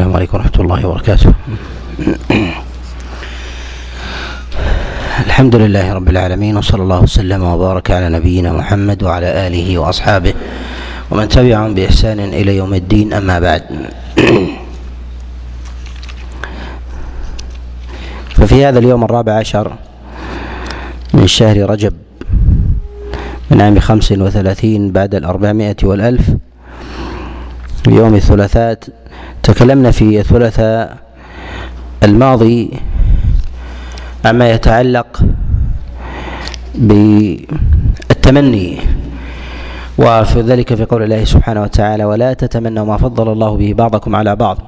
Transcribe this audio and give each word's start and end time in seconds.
السلام 0.00 0.16
عليكم 0.16 0.36
ورحمة 0.36 0.60
الله 0.60 0.86
وبركاته. 0.88 1.32
الحمد 5.26 5.54
لله 5.56 5.92
رب 5.92 6.08
العالمين 6.08 6.56
وصلى 6.56 6.82
الله 6.82 7.00
وسلم 7.02 7.42
وبارك 7.42 7.90
على 7.90 8.08
نبينا 8.08 8.52
محمد 8.52 9.02
وعلى 9.02 9.46
آله 9.46 9.78
وأصحابه 9.78 10.34
ومن 11.10 11.28
تبعهم 11.28 11.74
بإحسان 11.74 12.20
إلى 12.20 12.56
يوم 12.56 12.74
الدين 12.74 13.12
أما 13.12 13.38
بعد. 13.40 13.62
ففي 18.40 18.64
هذا 18.64 18.78
اليوم 18.78 19.04
الرابع 19.04 19.32
عشر 19.32 19.72
من 21.14 21.26
شهر 21.26 21.70
رجب 21.70 21.92
من 23.50 23.60
عام 23.60 23.78
خمس 23.78 24.12
وثلاثين 24.12 24.92
بعد 24.92 25.14
الأربعمائة 25.14 25.76
والألف 25.82 26.24
يوم 27.88 28.14
الثلاثاء 28.14 28.78
تكلمنا 29.42 29.90
في 29.90 30.20
الثلاثاء 30.20 30.96
الماضي 32.02 32.70
عما 34.24 34.50
يتعلق 34.50 35.20
بالتمني 36.74 38.78
وفي 39.98 40.40
ذلك 40.40 40.74
في 40.74 40.84
قول 40.84 41.02
الله 41.02 41.24
سبحانه 41.24 41.62
وتعالى 41.62 42.04
ولا 42.04 42.32
تتمنوا 42.32 42.84
ما 42.84 42.96
فضل 42.96 43.32
الله 43.32 43.56
به 43.56 43.74
بعضكم 43.76 44.16
على 44.16 44.36
بعض. 44.36 44.58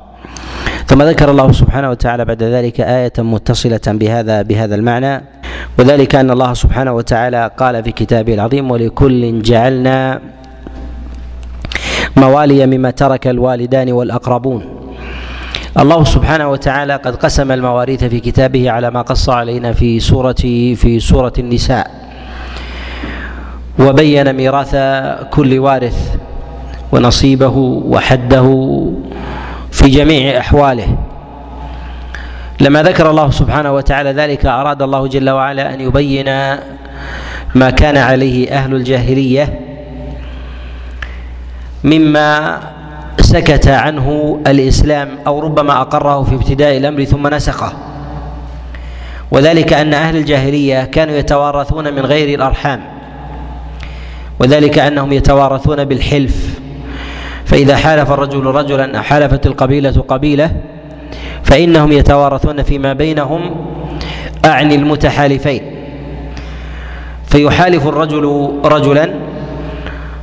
ثم 0.87 1.03
ذكر 1.03 1.31
الله 1.31 1.53
سبحانه 1.53 1.91
وتعالى 1.91 2.25
بعد 2.25 2.43
ذلك 2.43 2.81
آية 2.81 3.13
متصلة 3.19 3.81
بهذا 3.87 4.43
بهذا 4.43 4.75
المعنى 4.75 5.23
وذلك 5.79 6.15
أن 6.15 6.31
الله 6.31 6.55
سبحانه 6.55 6.93
وتعالى 6.93 7.51
قال 7.57 7.85
في 7.85 7.93
كتابه 7.93 8.35
العظيم 8.35 8.71
ولكل 8.71 9.43
جعلنا 9.43 10.21
موالي 12.17 12.67
مما 12.67 12.91
ترك 12.91 13.27
الوالدان 13.27 13.93
والأقربون. 13.93 14.65
الله 15.79 16.05
سبحانه 16.05 16.49
وتعالى 16.51 16.97
قد 16.97 17.17
قسم 17.17 17.53
المواريث 17.53 18.05
في 18.05 18.21
كتابه 18.21 18.71
على 18.71 18.91
ما 18.91 19.03
قص 19.03 19.29
علينا 19.29 19.73
في 19.73 20.01
سورة 20.01 20.43
في 20.75 21.01
سورة 21.01 21.33
النساء. 21.39 21.91
وبين 23.79 24.33
ميراث 24.33 24.77
كل 25.31 25.59
وارث 25.59 26.17
ونصيبه 26.93 27.57
وحده 27.87 28.47
في 29.71 29.89
جميع 29.89 30.39
أحواله. 30.39 30.97
لما 32.61 32.83
ذكر 32.83 33.11
الله 33.11 33.31
سبحانه 33.31 33.73
وتعالى 33.73 34.13
ذلك 34.13 34.47
أراد 34.47 34.83
الله 34.83 35.07
جل 35.07 35.31
وعلا 35.31 35.75
أن 35.75 35.81
يبين 35.81 36.25
ما 37.55 37.71
كان 37.71 37.97
عليه 37.97 38.53
أهل 38.53 38.75
الجاهلية 38.75 39.61
مما 41.85 42.61
سكت 43.21 43.69
عنه 43.69 44.39
الإسلام 44.47 45.09
أو 45.27 45.41
ربما 45.41 45.81
أقره 45.81 46.23
في 46.23 46.35
ابتداء 46.35 46.77
الأمر 46.77 47.05
ثم 47.05 47.35
نسخه. 47.35 47.73
وذلك 49.31 49.73
أن 49.73 49.95
أهل 49.95 50.17
الجاهلية 50.17 50.85
كانوا 50.85 51.15
يتوارثون 51.15 51.95
من 51.95 52.01
غير 52.01 52.39
الأرحام. 52.39 52.81
وذلك 54.41 54.79
أنهم 54.79 55.13
يتوارثون 55.13 55.85
بالحلف. 55.85 56.61
فإذا 57.45 57.77
حالف 57.77 58.13
الرجل 58.13 58.47
رجلا 58.47 58.99
أو 58.99 59.03
حالفت 59.03 59.47
القبيلة 59.47 60.05
قبيلة 60.09 60.51
فإنهم 61.43 61.93
يتوارثون 61.93 62.63
فيما 62.63 62.93
بينهم 62.93 63.41
أعني 64.45 64.75
المتحالفين. 64.75 65.63
فيحالف 67.27 67.87
الرجل 67.87 68.53
رجلا 68.65 69.15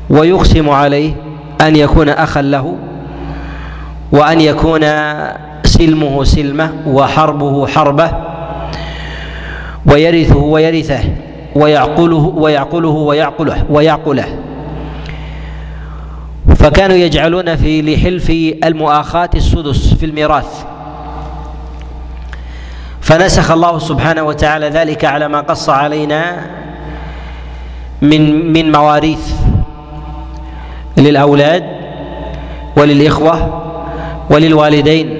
ويقسم 0.09 0.69
عليه 0.69 1.28
أن 1.61 1.75
يكون 1.75 2.09
أخا 2.09 2.41
له 2.41 2.75
وأن 4.11 4.41
يكون 4.41 4.81
سلمه 5.65 6.23
سلمة 6.23 6.73
وحربه 6.88 7.67
حربة 7.67 8.11
ويرثه 9.85 10.37
ويرثه 10.37 11.03
ويعقله 11.55 12.33
ويعقله 12.37 12.89
ويعقله 12.89 13.65
ويعقله. 13.70 14.25
فكانوا 16.55 16.95
يجعلون 16.95 17.55
في 17.55 17.81
لحلف 17.81 18.30
المؤاخاة 18.64 19.30
السدس 19.36 19.93
في 19.93 20.05
الميراث. 20.05 20.65
فنسخ 23.02 23.52
الله 23.52 23.80
سبحانه 23.80 24.23
وتعالى 24.23 24.70
ذلك 24.70 25.05
على 25.05 25.27
ما 25.27 25.41
قص 25.41 25.70
علينا 25.70 26.45
من 28.02 28.53
من 28.53 28.71
مواريث. 28.71 29.33
للأولاد 30.99 31.64
وللإخوة 32.77 33.64
وللوالدين. 34.30 35.17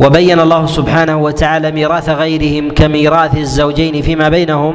وبين 0.00 0.40
الله 0.40 0.66
سبحانه 0.66 1.16
وتعالى 1.16 1.70
ميراث 1.70 2.08
غيرهم 2.10 2.70
كميراث 2.70 3.36
الزوجين 3.36 4.02
فيما 4.02 4.28
بينهم. 4.28 4.74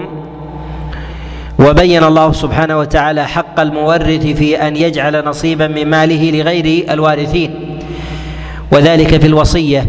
وبين 1.59 2.03
الله 2.03 2.31
سبحانه 2.31 2.79
وتعالى 2.79 3.27
حق 3.27 3.59
المورث 3.59 4.25
في 4.25 4.67
أن 4.67 4.75
يجعل 4.75 5.25
نصيبا 5.25 5.67
من 5.67 5.89
ماله 5.89 6.31
لغير 6.31 6.85
الوارثين. 6.91 7.79
وذلك 8.71 9.21
في 9.21 9.27
الوصية. 9.27 9.85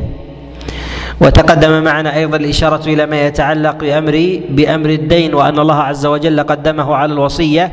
وتقدم 1.20 1.82
معنا 1.82 2.16
أيضا 2.16 2.37
الإشارة 2.37 2.87
إلى 2.87 3.06
ما 3.06 3.26
يتعلق 3.26 3.76
بأمر 3.81 4.41
بأمر 4.50 4.91
الدين 4.91 5.34
وأن 5.34 5.59
الله 5.59 5.75
عز 5.75 6.06
وجل 6.06 6.41
قدمه 6.41 6.94
على 6.94 7.12
الوصية. 7.12 7.72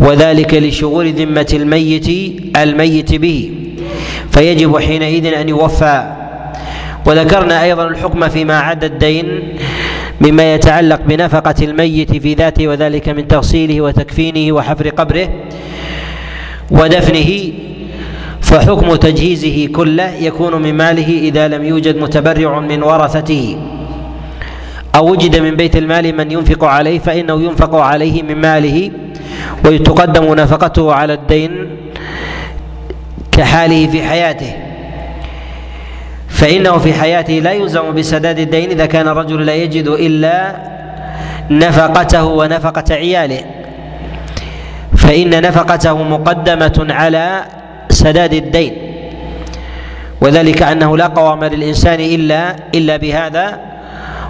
وذلك 0.00 0.54
لشغول 0.54 1.12
ذمة 1.12 1.50
الميت 1.52 2.08
الميت 2.56 3.14
به. 3.14 3.50
فيجب 4.30 4.78
حينئذ 4.78 5.26
أن 5.26 5.48
يوفى. 5.48 6.12
وذكرنا 7.06 7.62
أيضا 7.62 7.84
الحكم 7.88 8.28
فيما 8.28 8.58
عدا 8.58 8.86
الدين 8.86 9.42
مما 10.20 10.54
يتعلق 10.54 11.00
بنفقة 11.06 11.54
الميت 11.62 12.16
في 12.16 12.34
ذاته 12.34 12.68
وذلك 12.68 13.08
من 13.08 13.28
تغسيله 13.28 13.80
وتكفينه 13.80 14.52
وحفر 14.52 14.88
قبره 14.88 15.28
ودفنه. 16.70 17.52
فحكم 18.40 18.94
تجهيزه 18.94 19.66
كله 19.72 20.14
يكون 20.14 20.62
من 20.62 20.74
ماله 20.74 21.18
إذا 21.18 21.48
لم 21.48 21.64
يوجد 21.64 21.96
متبرع 21.96 22.60
من 22.60 22.82
ورثته. 22.82 23.56
أو 24.96 25.10
وجد 25.10 25.36
من 25.36 25.56
بيت 25.56 25.76
المال 25.76 26.16
من 26.16 26.30
ينفق 26.30 26.64
عليه 26.64 26.98
فإنه 26.98 27.42
ينفق 27.42 27.74
عليه 27.74 28.22
من 28.22 28.40
ماله 28.40 28.90
وتقدم 29.64 30.34
نفقته 30.34 30.92
على 30.92 31.14
الدين 31.14 31.76
كحاله 33.32 33.86
في 33.86 34.02
حياته. 34.02 34.52
فإنه 36.28 36.78
في 36.78 36.92
حياته 36.92 37.32
لا 37.32 37.52
يلزم 37.52 37.94
بسداد 37.94 38.38
الدين 38.38 38.70
إذا 38.70 38.86
كان 38.86 39.08
الرجل 39.08 39.46
لا 39.46 39.54
يجد 39.54 39.88
إلا 39.88 40.56
نفقته 41.50 42.24
ونفقة 42.24 42.94
عياله. 42.94 43.40
فإن 44.96 45.42
نفقته 45.42 46.02
مقدمة 46.02 46.86
على 46.90 47.44
سداد 47.90 48.34
الدين. 48.34 48.72
وذلك 50.20 50.62
أنه 50.62 50.96
لا 50.96 51.06
قوام 51.06 51.44
للإنسان 51.44 52.00
إلا 52.00 52.56
إلا 52.74 52.96
بهذا 52.96 53.75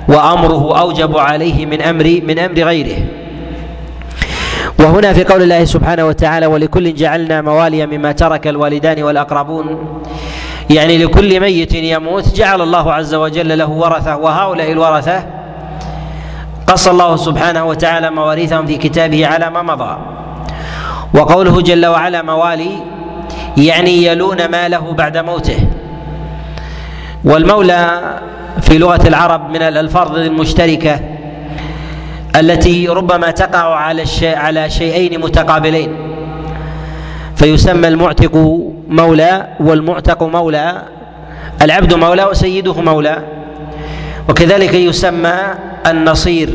وأمره 0.09 0.81
أوجب 0.81 1.19
عليه 1.19 1.67
من 1.67 1.83
أمر 1.83 2.21
من 2.25 2.39
أمر 2.39 2.55
غيره. 2.55 2.99
وهنا 4.79 5.13
في 5.13 5.25
قول 5.25 5.43
الله 5.43 5.65
سبحانه 5.65 6.05
وتعالى 6.05 6.47
ولكل 6.47 6.95
جعلنا 6.95 7.41
موالي 7.41 7.87
مما 7.87 8.13
ترك 8.13 8.47
الوالدان 8.47 9.03
والأقربون. 9.03 10.01
يعني 10.71 10.99
لكل 10.99 11.41
ميت 11.41 11.75
يموت 11.75 12.35
جعل 12.35 12.63
الله 12.63 12.93
عز 12.93 13.15
وجل 13.15 13.59
له 13.59 13.71
ورثة 13.71 14.17
وهؤلاء 14.17 14.73
الورثة 14.73 15.27
قص 16.67 16.89
الله 16.89 17.17
سبحانه 17.17 17.65
وتعالى 17.65 18.11
مواريثهم 18.11 18.67
في 18.67 18.77
كتابه 18.77 19.27
على 19.27 19.51
ما 19.51 19.63
مضى. 19.63 19.97
وقوله 21.15 21.61
جل 21.61 21.87
وعلا 21.87 22.23
موالي 22.23 22.71
يعني 23.57 24.05
يلون 24.05 24.49
ماله 24.49 24.93
بعد 24.93 25.17
موته. 25.17 25.59
والمولى 27.25 28.01
في 28.61 28.79
لغة 28.79 29.09
العرب 29.09 29.51
من 29.51 29.63
الألفاظ 29.63 30.19
المشتركة 30.19 31.01
التي 32.37 32.89
ربما 32.89 33.31
تقع 33.31 33.75
على 33.75 34.05
على 34.23 34.71
شيئين 34.71 35.21
متقابلين. 35.21 35.97
فيسمى 37.37 37.89
المعتق 37.89 38.37
مولى 38.89 39.47
والمعتق 39.61 40.23
مولى 40.23 40.83
العبد 41.63 41.95
مولى 41.95 42.25
وسيده 42.25 42.81
مولى. 42.81 43.23
وكذلك 44.29 44.75
يسمى 44.75 45.35
النصير 45.87 46.49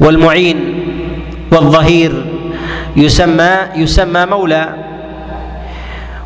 والمعين 0.00 0.84
والظهير 1.52 2.24
يسمى 2.96 3.50
يسمى 3.76 4.26
مولى. 4.26 4.68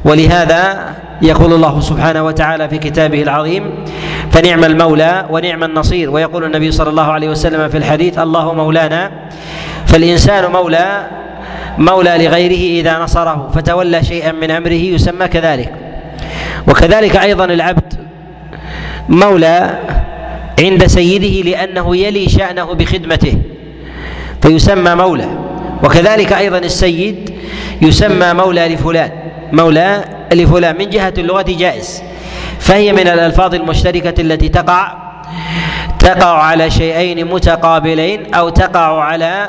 ولهذا 0.05 0.95
يقول 1.23 1.53
الله 1.53 1.81
سبحانه 1.81 2.23
وتعالى 2.23 2.69
في 2.69 2.79
كتابه 2.79 3.23
العظيم 3.23 3.71
فنعم 4.31 4.65
المولى 4.65 5.27
ونعم 5.31 5.65
النصير 5.65 6.11
ويقول 6.11 6.45
النبي 6.45 6.73
صلى 6.73 6.91
الله 6.91 7.13
عليه 7.13 7.29
وسلم 7.29 7.69
في 7.69 7.77
الحديث 7.79 8.19
الله 8.19 8.55
مولانا 8.55 9.11
فالإنسان 9.87 10.53
مولى 10.53 11.07
مولى 11.79 12.27
لغيره 12.27 12.81
إذا 12.81 12.99
نصره 12.99 13.51
فتولى 13.55 14.03
شيئا 14.05 14.33
من 14.33 14.51
أمره 14.51 14.73
يسمى 14.73 15.29
كذلك 15.29 15.73
وكذلك 16.69 17.17
أيضا 17.17 17.45
العبد 17.45 17.95
مولى 19.09 19.79
عند 20.61 20.87
سيده 20.87 21.51
لأنه 21.51 21.97
يلي 21.97 22.29
شأنه 22.29 22.73
بخدمته 22.75 23.39
فيسمى 24.43 24.95
مولى. 24.95 25.29
وكذلك 25.85 26.33
أيضا 26.33 26.59
السيد 26.59 27.31
يسمى 27.83 28.33
مولى 28.33 28.69
لفلان 28.75 29.11
مولى 29.53 30.05
لفلان 30.37 30.79
من 30.79 30.91
جهة 30.91 31.15
اللغة 31.19 31.45
جائز. 31.49 32.03
فهي 32.59 32.93
من 32.93 33.09
الألفاظ 33.09 33.55
المشتركة 33.55 34.21
التي 34.21 34.49
تقع 34.49 34.93
تقع 35.99 36.43
على 36.43 36.71
شيئين 36.71 37.27
متقابلين 37.27 38.35
أو 38.35 38.49
تقع 38.49 39.03
على 39.03 39.49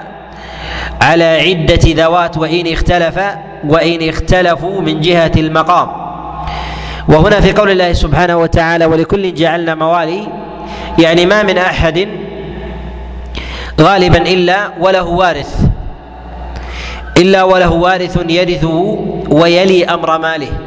على 1.02 1.24
عدة 1.24 1.80
ذوات 1.86 2.38
وإن 2.38 2.74
اختلف 2.74 3.20
وإن 3.68 4.10
اختلفوا 4.10 4.82
من 4.82 5.02
جهة 5.02 5.32
المقام. 5.38 5.90
وهنا 7.08 7.40
في 7.40 7.52
قول 7.52 7.72
الله 7.72 7.94
سبحانه 7.94 8.38
وتعالى 8.38 8.86
ولكل 8.86 9.34
جعلنا 9.34 9.76
موالي. 9.76 10.28
يعني 11.00 11.26
ما 11.26 11.44
من 11.44 11.58
أحد 11.58 12.08
غالبا 13.82 14.18
إلا 14.18 14.72
وله 14.80 15.04
وارث. 15.04 15.60
إلا 17.18 17.44
وله 17.44 17.72
وارث 17.72 18.18
يرثه 18.30 19.00
ويلي 19.30 19.86
أمر 19.86 20.18
ماله. 20.18 20.67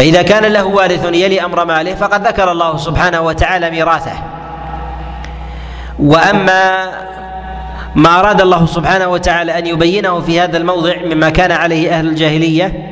فإذا 0.00 0.22
كان 0.22 0.52
له 0.52 0.64
وارث 0.64 1.04
يلي 1.04 1.44
أمر 1.44 1.64
ماله 1.64 1.94
فقد 1.94 2.26
ذكر 2.26 2.52
الله 2.52 2.76
سبحانه 2.76 3.20
وتعالى 3.20 3.70
ميراثه. 3.70 4.12
وأما 5.98 6.90
ما 7.94 8.20
أراد 8.20 8.40
الله 8.40 8.66
سبحانه 8.66 9.08
وتعالى 9.08 9.58
أن 9.58 9.66
يبينه 9.66 10.20
في 10.20 10.40
هذا 10.40 10.56
الموضع 10.56 10.94
مما 11.04 11.30
كان 11.30 11.52
عليه 11.52 11.98
أهل 11.98 12.06
الجاهلية 12.06 12.90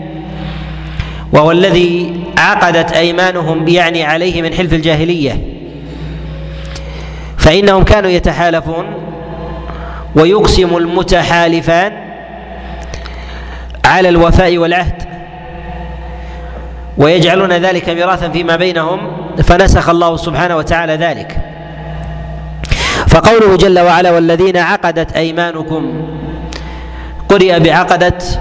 وهو 1.32 1.50
الذي 1.50 2.24
عقدت 2.38 2.92
أيمانهم 2.92 3.68
يعني 3.68 4.04
عليه 4.04 4.42
من 4.42 4.54
حلف 4.54 4.72
الجاهلية. 4.72 5.38
فإنهم 7.38 7.84
كانوا 7.84 8.10
يتحالفون 8.10 8.86
ويقسم 10.14 10.76
المتحالفان 10.76 11.92
على 13.84 14.08
الوفاء 14.08 14.58
والعهد. 14.58 15.07
ويجعلون 16.98 17.52
ذلك 17.52 17.88
ميراثا 17.88 18.28
فيما 18.28 18.56
بينهم 18.56 18.98
فنسخ 19.42 19.88
الله 19.88 20.16
سبحانه 20.16 20.56
وتعالى 20.56 20.96
ذلك. 20.96 21.36
فقوله 23.08 23.56
جل 23.56 23.78
وعلا 23.78 24.10
والذين 24.10 24.56
عقدت 24.56 25.12
أيمانكم 25.12 26.02
قرئ 27.28 27.60
بعقدت 27.60 28.40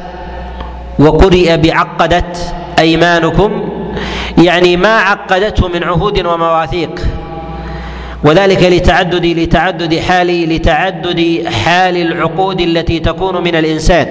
وقرئ 0.99 1.57
بعقدت 1.57 2.55
أيمانكم. 2.79 3.69
يعني 4.37 4.77
ما 4.77 4.97
عقدته 4.97 5.67
من 5.67 5.83
عهود 5.83 6.25
ومواثيق. 6.25 6.99
وذلك 8.23 8.63
لتعدد 8.63 9.25
لتعدد 9.25 9.99
حال 9.99 10.49
لتعدد 10.49 11.47
حال 11.47 11.97
العقود 11.97 12.61
التي 12.61 12.99
تكون 12.99 13.43
من 13.43 13.55
الإنسان. 13.55 14.07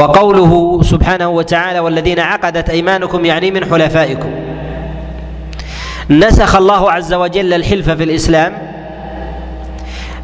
وقوله 0.00 0.82
سبحانه 0.82 1.28
وتعالى 1.28 1.78
والذين 1.78 2.20
عقدت 2.20 2.70
أيمانكم 2.70 3.24
يعني 3.24 3.50
من 3.50 3.64
حلفائكم. 3.64 4.30
نسخ 6.10 6.56
الله 6.56 6.92
عز 6.92 7.14
وجل 7.14 7.54
الحلف 7.54 7.90
في 7.90 8.04
الإسلام 8.04 8.52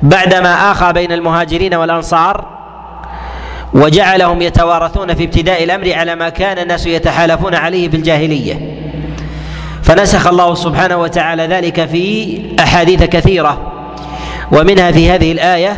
بعدما 0.02 0.72
آخى 0.72 0.92
بين 0.92 1.12
المهاجرين 1.12 1.74
والأنصار 1.74 2.44
وجعلهم 3.74 4.42
يتوارثون 4.42 5.14
في 5.14 5.24
ابتداء 5.24 5.64
الأمر 5.64 5.92
على 5.92 6.14
ما 6.14 6.28
كان 6.28 6.58
الناس 6.58 6.86
يتحالفون 6.86 7.54
عليه 7.54 7.88
في 7.88 7.96
الجاهلية. 7.96 8.82
فنسخ 9.82 10.26
الله 10.26 10.54
سبحانه 10.54 10.96
وتعالى 10.96 11.46
ذلك 11.46 11.84
في 11.84 12.38
أحاديث 12.60 13.02
كثيرة 13.02 13.72
ومنها 14.52 14.90
في 14.90 15.10
هذه 15.10 15.32
الآية 15.32 15.76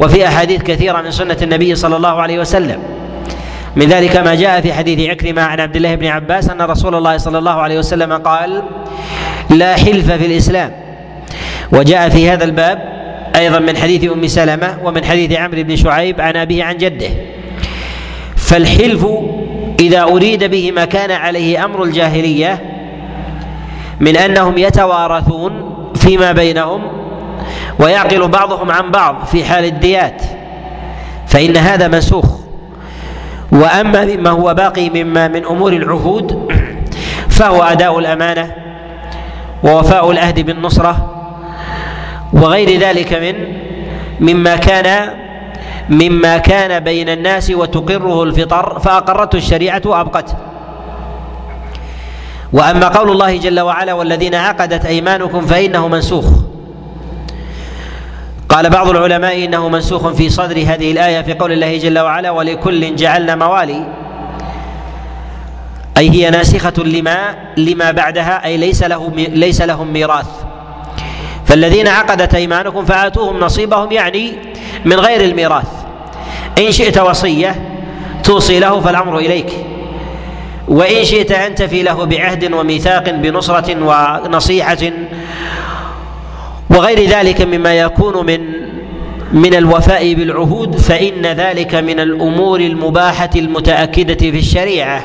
وفي 0.00 0.28
أحاديث 0.28 0.62
كثيرة 0.62 1.00
من 1.00 1.10
سنة 1.10 1.36
النبي 1.42 1.74
صلى 1.74 1.96
الله 1.96 2.22
عليه 2.22 2.38
وسلم. 2.38 2.95
من 3.76 3.86
ذلك 3.88 4.16
ما 4.16 4.34
جاء 4.34 4.60
في 4.60 4.72
حديث 4.72 5.10
عكرمة 5.10 5.42
عن 5.42 5.60
عبد 5.60 5.76
الله 5.76 5.94
بن 5.94 6.06
عباس 6.06 6.50
أن 6.50 6.62
رسول 6.62 6.94
الله 6.94 7.16
صلى 7.16 7.38
الله 7.38 7.52
عليه 7.52 7.78
وسلم 7.78 8.12
قال 8.12 8.62
لا 9.50 9.76
حلف 9.76 10.10
في 10.12 10.26
الإسلام. 10.26 10.72
وجاء 11.72 12.08
في 12.08 12.30
هذا 12.30 12.44
الباب 12.44 12.78
أيضا 13.36 13.58
من 13.58 13.76
حديث 13.76 14.12
أم 14.12 14.26
سلمة 14.26 14.78
ومن 14.84 15.04
حديث 15.04 15.32
عمرو 15.32 15.62
بن 15.62 15.76
شعيب 15.76 16.20
عن 16.20 16.36
أبيه 16.36 16.64
عن 16.64 16.76
جده. 16.76 17.10
فالحلف 18.36 19.06
إذا 19.80 20.02
أريد 20.02 20.44
به 20.44 20.72
ما 20.72 20.84
كان 20.84 21.10
عليه 21.10 21.64
أمر 21.64 21.82
الجاهلية 21.82 22.62
من 24.00 24.16
أنهم 24.16 24.58
يتوارثون 24.58 25.74
فيما 25.94 26.32
بينهم 26.32 26.82
ويعقل 27.78 28.28
بعضهم 28.28 28.70
عن 28.70 28.90
بعض 28.90 29.24
في 29.24 29.44
حال 29.44 29.64
الديات 29.64 30.22
فإن 31.26 31.56
هذا 31.56 31.88
منسوخ. 31.88 32.35
وأما 33.52 34.04
مما 34.04 34.30
هو 34.30 34.54
باقي 34.54 34.90
مما 34.90 35.28
من 35.28 35.44
أمور 35.46 35.72
العهود 35.72 36.52
فهو 37.28 37.62
أداء 37.62 37.98
الأمانة 37.98 38.54
ووفاء 39.64 40.10
العهد 40.10 40.40
بالنصرة 40.40 41.12
وغير 42.32 42.80
ذلك 42.80 43.12
من 43.12 43.34
مما 44.20 44.56
كان 44.56 45.10
مما 45.88 46.38
كان 46.38 46.84
بين 46.84 47.08
الناس 47.08 47.50
وتقره 47.50 48.22
الفطر 48.22 48.78
فأقرته 48.80 49.36
الشريعة 49.36 49.82
وأبقته. 49.84 50.34
وأما 52.52 52.88
قول 52.88 53.10
الله 53.10 53.36
جل 53.36 53.60
وعلا 53.60 53.92
والذين 53.92 54.34
عقدت 54.34 54.84
أيمانكم 54.86 55.40
فإنه 55.40 55.88
منسوخ. 55.88 56.24
قال 58.56 58.70
بعض 58.70 58.88
العلماء 58.88 59.44
إنه 59.44 59.68
منسوخ 59.68 60.08
في 60.12 60.30
صدر 60.30 60.56
هذه 60.56 60.92
الآية 60.92 61.22
في 61.22 61.32
قول 61.32 61.52
الله 61.52 61.78
جل 61.78 61.98
وعلا 61.98 62.30
ولكل 62.30 62.96
جعلنا 62.96 63.34
موالي. 63.34 63.86
أي 65.96 66.10
هي 66.10 66.30
ناسخة 66.30 66.72
لما 66.84 67.34
لما 67.56 67.90
بعدها 67.90 68.44
أي 68.44 68.56
ليس 68.56 68.82
له 68.82 69.12
ليس 69.16 69.62
لهم 69.62 69.92
ميراث. 69.92 70.26
فالذين 71.46 71.88
عقدت 71.88 72.34
أيمانكم 72.34 72.84
فآتوهم 72.84 73.40
نصيبهم 73.40 73.92
يعني 73.92 74.32
من 74.84 75.00
غير 75.00 75.20
الميراث. 75.20 75.68
إن 76.58 76.72
شئت 76.72 76.98
وصية 76.98 77.54
توصي 78.24 78.60
له 78.60 78.80
فالأمر 78.80 79.18
إليك. 79.18 79.52
وإن 80.68 81.04
شئت 81.04 81.32
أن 81.32 81.54
تفي 81.54 81.82
له 81.82 82.04
بعهد 82.04 82.52
وميثاق 82.52 83.10
بنصرة 83.10 83.76
ونصيحة 84.24 84.90
وغير 86.70 87.08
ذلك 87.08 87.42
مما 87.42 87.74
يكون 87.74 88.26
من 88.26 88.40
من 89.32 89.54
الوفاء 89.54 90.14
بالعهود 90.14 90.76
فإن 90.76 91.26
ذلك 91.26 91.74
من 91.74 92.00
الأمور 92.00 92.60
المباحة 92.60 93.30
المتأكدة 93.36 94.30
في 94.30 94.38
الشريعة. 94.38 95.04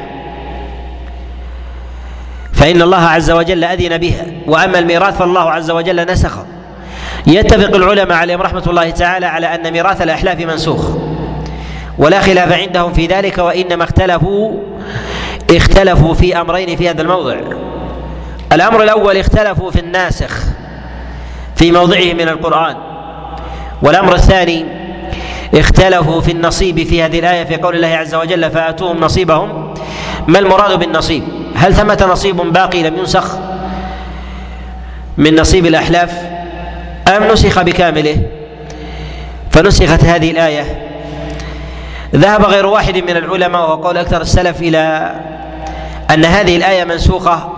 فإن 2.53 2.81
الله 2.81 2.97
عز 2.97 3.31
وجل 3.31 3.63
أذن 3.63 3.97
بها 3.97 4.25
وأما 4.47 4.79
الميراث 4.79 5.17
فالله 5.17 5.51
عز 5.51 5.71
وجل 5.71 6.11
نسخه 6.11 6.45
يتفق 7.27 7.75
العلماء 7.75 8.17
عليهم 8.17 8.41
رحمة 8.41 8.63
الله 8.67 8.89
تعالى 8.89 9.25
على 9.25 9.47
أن 9.55 9.71
ميراث 9.71 10.01
الأحلاف 10.01 10.39
منسوخ. 10.39 10.89
ولا 11.97 12.21
خلاف 12.21 12.51
عندهم 12.51 12.93
في 12.93 13.05
ذلك 13.07 13.37
وإنما 13.37 13.83
اختلفوا 13.83 14.51
اختلفوا 15.51 16.13
في 16.13 16.41
أمرين 16.41 16.75
في 16.77 16.89
هذا 16.89 17.01
الموضع. 17.01 17.35
الأمر 18.53 18.83
الأول 18.83 19.17
اختلفوا 19.17 19.71
في 19.71 19.79
الناسخ. 19.79 20.43
في 21.61 21.71
موضعه 21.71 22.13
من 22.13 22.29
القرآن. 22.29 22.75
والأمر 23.81 24.15
الثاني 24.15 24.65
اختلفوا 25.53 26.21
في 26.21 26.31
النصيب 26.31 26.83
في 26.83 27.03
هذه 27.03 27.19
الآية 27.19 27.43
في 27.43 27.55
قول 27.55 27.75
الله 27.75 27.87
عز 27.87 28.15
وجل 28.15 28.51
فآتوهم 28.51 28.99
نصيبهم 28.99 29.73
ما 30.27 30.39
المراد 30.39 30.79
بالنصيب؟ 30.79 31.23
هل 31.55 31.73
ثمة 31.73 32.07
نصيب 32.11 32.35
باقي 32.35 32.83
لم 32.83 32.97
ينسخ 32.97 33.37
من 35.17 35.35
نصيب 35.35 35.65
الأحلاف؟ 35.65 36.13
أم 37.07 37.23
نسخ 37.31 37.61
بكامله؟ 37.61 38.17
فنسخت 39.51 40.03
هذه 40.03 40.31
الآية. 40.31 40.87
ذهب 42.15 42.45
غير 42.45 42.65
واحد 42.65 42.97
من 42.97 43.17
العلماء 43.17 43.61
وقول 43.69 43.97
أكثر 43.97 44.21
السلف 44.21 44.61
إلى 44.61 45.11
أن 46.13 46.25
هذه 46.25 46.57
الآية 46.57 46.83
منسوخة 46.83 47.49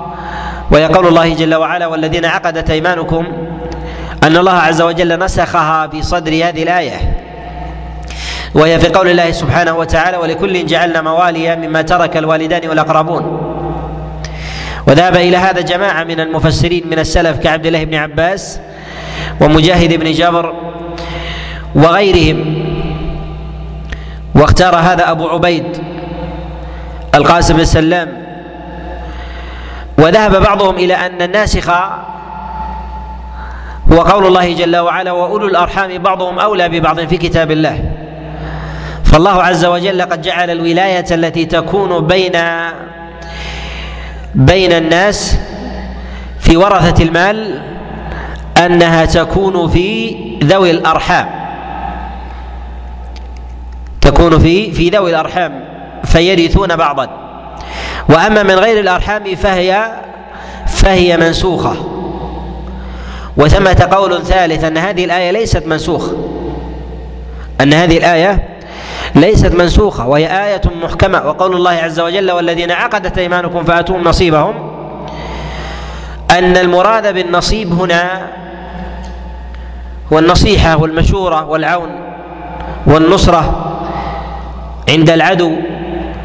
ويقول 0.71 1.07
الله 1.07 1.33
جل 1.33 1.55
وعلا 1.55 1.87
والذين 1.87 2.25
عقدت 2.25 2.69
أيمانكم 2.69 3.42
أن 4.23 4.37
الله 4.37 4.51
عز 4.51 4.81
وجل 4.81 5.19
نسخها 5.19 5.87
في 5.87 6.01
صدر 6.01 6.31
هذه 6.31 6.63
الآية 6.63 7.13
وهي 8.53 8.79
في 8.79 8.87
قول 8.87 9.09
الله 9.09 9.31
سبحانه 9.31 9.77
وتعالى 9.77 10.17
ولكل 10.17 10.65
جعلنا 10.65 11.01
مواليا 11.01 11.55
مما 11.55 11.81
ترك 11.81 12.17
الوالدان 12.17 12.69
والأقربون 12.69 13.53
وذهب 14.87 15.15
إلى 15.15 15.37
هذا 15.37 15.61
جماعة 15.61 16.03
من 16.03 16.19
المفسرين 16.19 16.87
من 16.87 16.99
السلف 16.99 17.39
كعبد 17.39 17.65
الله 17.65 17.83
بن 17.83 17.95
عباس 17.95 18.59
ومجاهد 19.41 19.93
بن 19.93 20.11
جبر 20.11 20.53
وغيرهم. 21.75 22.63
واختار 24.35 24.75
هذا 24.75 25.11
أبو 25.11 25.27
عبيد 25.27 25.77
القاسم 27.15 27.57
بن 27.57 27.65
سلام. 27.65 28.23
وذهب 29.97 30.41
بعضهم 30.41 30.75
إلى 30.75 30.93
أن 30.93 31.21
الناسخ 31.21 31.69
هو 33.93 34.01
قول 34.01 34.25
الله 34.25 34.53
جل 34.53 34.77
وعلا 34.77 35.11
وأولو 35.11 35.47
الأرحام 35.47 35.97
بعضهم 35.97 36.39
أولى 36.39 36.69
ببعض 36.69 36.99
في 36.99 37.17
كتاب 37.17 37.51
الله. 37.51 37.79
فالله 39.03 39.43
عز 39.43 39.65
وجل 39.65 40.01
قد 40.01 40.21
جعل 40.21 40.49
الولاية 40.49 41.05
التي 41.11 41.45
تكون 41.45 42.07
بين 42.07 42.31
بين 44.35 44.71
الناس 44.71 45.37
في 46.39 46.57
ورثة 46.57 47.03
المال 47.03 47.61
أنها 48.57 49.05
تكون 49.05 49.69
في 49.69 50.15
ذوي 50.43 50.71
الأرحام. 50.71 51.29
تكون 54.01 54.39
في 54.39 54.71
في 54.71 54.89
ذوي 54.89 55.09
الأرحام 55.09 55.65
فيرثون 56.03 56.75
بعضا. 56.75 57.09
وأما 58.09 58.43
من 58.43 58.55
غير 58.55 58.79
الأرحام 58.79 59.35
فهي 59.35 59.91
فهي 60.67 61.17
منسوخة. 61.17 61.92
وثمة 63.37 63.87
قول 63.91 64.23
ثالث 64.23 64.63
أن 64.63 64.77
هذه 64.77 65.05
الآية 65.05 65.31
ليست 65.31 65.67
منسوخة. 65.67 66.13
أن 67.61 67.73
هذه 67.73 67.97
الآية 67.97 68.49
ليست 69.15 69.55
منسوخة 69.55 70.07
وهي 70.07 70.45
آية 70.45 70.61
محكمة. 70.83 71.27
وقول 71.27 71.55
الله 71.55 71.71
عز 71.71 71.99
وجل 71.99 72.31
والذين 72.31 72.71
عقدت 72.71 73.17
أيمانكم 73.17 73.63
فآتوهم 73.63 74.03
نصيبهم. 74.03 74.53
أن 76.31 76.57
المراد 76.57 77.13
بالنصيب 77.13 77.73
هنا 77.73 78.27
هو 80.13 80.19
النصيحة 80.19 80.77
والمشورة 80.77 81.45
والعون 81.45 81.89
والنصرة 82.87 83.69
عند 84.89 85.09
العدو. 85.09 85.55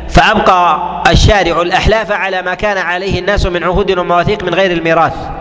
فأبقى 0.08 0.82
الشارع 1.10 1.62
الأحلاف 1.62 2.12
على 2.12 2.42
ما 2.42 2.54
كان 2.54 2.78
عليه 2.78 3.18
الناس 3.20 3.46
من 3.46 3.64
عهود 3.64 3.98
ومواثيق 3.98 4.44
من 4.44 4.54
غير 4.54 4.72
الميراث. 4.72 5.37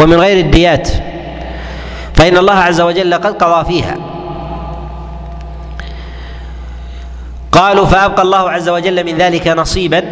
ومن 0.00 0.16
غير 0.16 0.44
الديات 0.44 0.88
فإن 2.14 2.36
الله 2.36 2.54
عز 2.54 2.80
وجل 2.80 3.14
قد 3.14 3.42
قضى 3.42 3.64
فيها. 3.64 3.96
قالوا 7.52 7.86
فأبقى 7.86 8.22
الله 8.22 8.50
عز 8.50 8.68
وجل 8.68 9.04
من 9.04 9.18
ذلك 9.18 9.48
نصيبا 9.48 10.02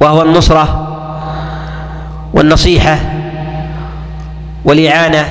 وهو 0.00 0.22
النصرة 0.22 0.88
والنصيحة 2.34 2.98
والإعانة 4.64 5.26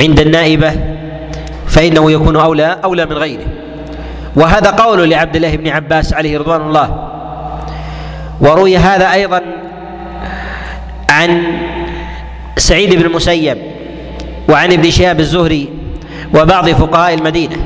عند 0.00 0.20
النائبة 0.20 0.72
فإنه 1.66 2.10
يكون 2.10 2.36
أولى 2.36 2.76
أولى 2.84 3.06
من 3.06 3.12
غيره. 3.12 3.46
وهذا 4.36 4.70
قول 4.70 5.10
لعبد 5.10 5.36
الله 5.36 5.56
بن 5.56 5.68
عباس 5.68 6.14
عليه 6.14 6.38
رضوان 6.38 6.60
الله. 6.60 7.08
وروي 8.40 8.76
هذا 8.76 9.12
أيضا 9.12 9.42
عن 11.10 11.42
سعيد 12.56 12.94
بن 12.94 13.06
المسيب 13.06 13.58
وعن 14.48 14.72
ابن 14.72 14.90
شهاب 14.90 15.20
الزهري 15.20 15.68
وبعض 16.34 16.68
فقهاء 16.68 17.14
المدينة. 17.14 17.56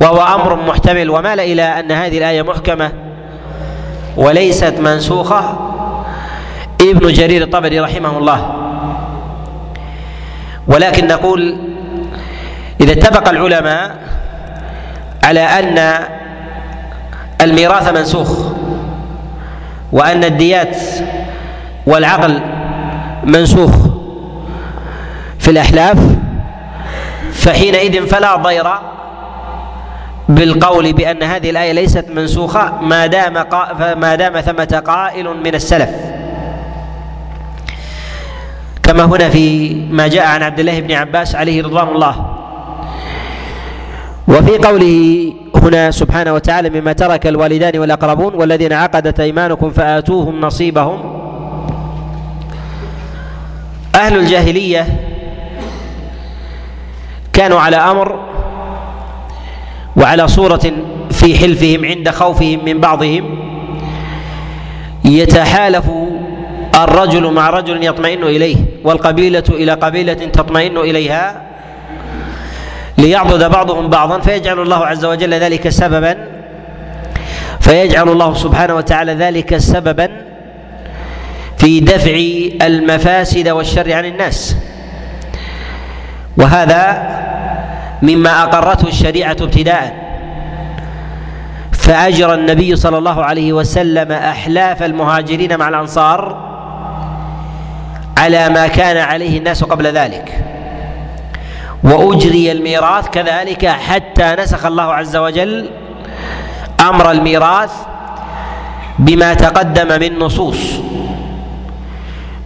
وهو 0.00 0.20
أمر 0.34 0.54
محتمل 0.66 1.10
ومال 1.10 1.40
إلى 1.40 1.62
أن 1.62 1.92
هذه 1.92 2.18
الآية 2.18 2.42
محكمة 2.42 2.92
وليست 4.16 4.74
منسوخة. 4.80 5.58
ابن 6.80 7.12
جرير 7.12 7.42
الطبري 7.42 7.80
رحمه 7.80 8.18
الله. 8.18 8.54
ولكن 10.68 11.06
نقول 11.06 11.56
إذا 12.80 12.92
اتفق 12.92 13.28
العلماء 13.28 13.96
على 15.24 15.40
أن 15.40 16.04
الميراث 17.40 17.92
منسوخ 17.92 18.38
وأن 19.92 20.24
الديات 20.24 20.76
والعقل 21.86 22.40
منسوخ 23.24 23.70
في 25.38 25.50
الأحلاف 25.50 25.98
فحينئذ 27.32 28.06
فلا 28.06 28.36
ضير 28.36 28.66
بالقول 30.28 30.92
بأن 30.92 31.22
هذه 31.22 31.50
الآية 31.50 31.72
ليست 31.72 32.06
منسوخة 32.14 32.82
ما 32.82 33.06
دام 33.06 33.32
ما 34.00 34.14
دام 34.14 34.40
ثمة 34.40 34.82
قائل 34.86 35.28
من 35.44 35.54
السلف. 35.54 35.90
كما 38.82 39.04
هنا 39.04 39.28
في 39.28 39.74
ما 39.90 40.08
جاء 40.08 40.26
عن 40.26 40.42
عبد 40.42 40.60
الله 40.60 40.80
بن 40.80 40.92
عباس 40.92 41.36
عليه 41.36 41.62
رضوان 41.62 41.88
الله. 41.88 42.26
وفي 44.28 44.58
قوله 44.58 45.32
هنا 45.54 45.90
سبحانه 45.90 46.32
وتعالى 46.34 46.80
مما 46.80 46.92
ترك 46.92 47.26
الوالدان 47.26 47.78
والأقربون 47.78 48.34
والذين 48.34 48.72
عقدت 48.72 49.20
أيمانكم 49.20 49.70
فآتوهم 49.70 50.40
نصيبهم 50.40 51.21
أهل 53.94 54.16
الجاهلية 54.18 54.86
كانوا 57.32 57.60
على 57.60 57.76
أمر 57.76 58.20
وعلى 59.96 60.28
صورة 60.28 60.72
في 61.10 61.38
حلفهم 61.38 61.84
عند 61.84 62.10
خوفهم 62.10 62.64
من 62.64 62.80
بعضهم 62.80 63.38
يتحالف 65.04 65.84
الرجل 66.74 67.32
مع 67.32 67.50
رجل 67.50 67.84
يطمئن 67.84 68.22
إليه 68.22 68.56
والقبيلة 68.84 69.44
إلى 69.50 69.72
قبيلة 69.72 70.12
تطمئن 70.14 70.76
إليها 70.76 71.42
ليعبد 72.98 73.50
بعضهم 73.50 73.88
بعضا 73.88 74.18
فيجعل 74.20 74.60
الله 74.60 74.86
عز 74.86 75.04
وجل 75.04 75.34
ذلك 75.34 75.68
سببا 75.68 76.28
فيجعل 77.60 78.08
الله 78.08 78.34
سبحانه 78.34 78.74
وتعالى 78.74 79.12
ذلك 79.14 79.56
سببا 79.56 80.08
في 81.62 81.80
دفع 81.80 82.16
المفاسد 82.66 83.48
والشر 83.48 83.92
عن 83.92 84.04
الناس. 84.04 84.56
وهذا 86.36 87.08
مما 88.02 88.42
أقرته 88.42 88.88
الشريعة 88.88 89.36
ابتداء. 89.40 90.02
فأجرى 91.72 92.34
النبي 92.34 92.76
صلى 92.76 92.98
الله 92.98 93.24
عليه 93.24 93.52
وسلم 93.52 94.12
أحلاف 94.12 94.82
المهاجرين 94.82 95.58
مع 95.58 95.68
الأنصار 95.68 96.36
على 98.18 98.48
ما 98.48 98.66
كان 98.66 98.96
عليه 98.96 99.38
الناس 99.38 99.64
قبل 99.64 99.86
ذلك. 99.86 100.44
وأجري 101.84 102.52
الميراث 102.52 103.08
كذلك 103.08 103.66
حتى 103.66 104.36
نسخ 104.38 104.66
الله 104.66 104.94
عز 104.94 105.16
وجل 105.16 105.70
أمر 106.80 107.10
الميراث 107.10 107.72
بما 108.98 109.34
تقدم 109.34 110.00
من 110.00 110.18
نصوص. 110.18 110.58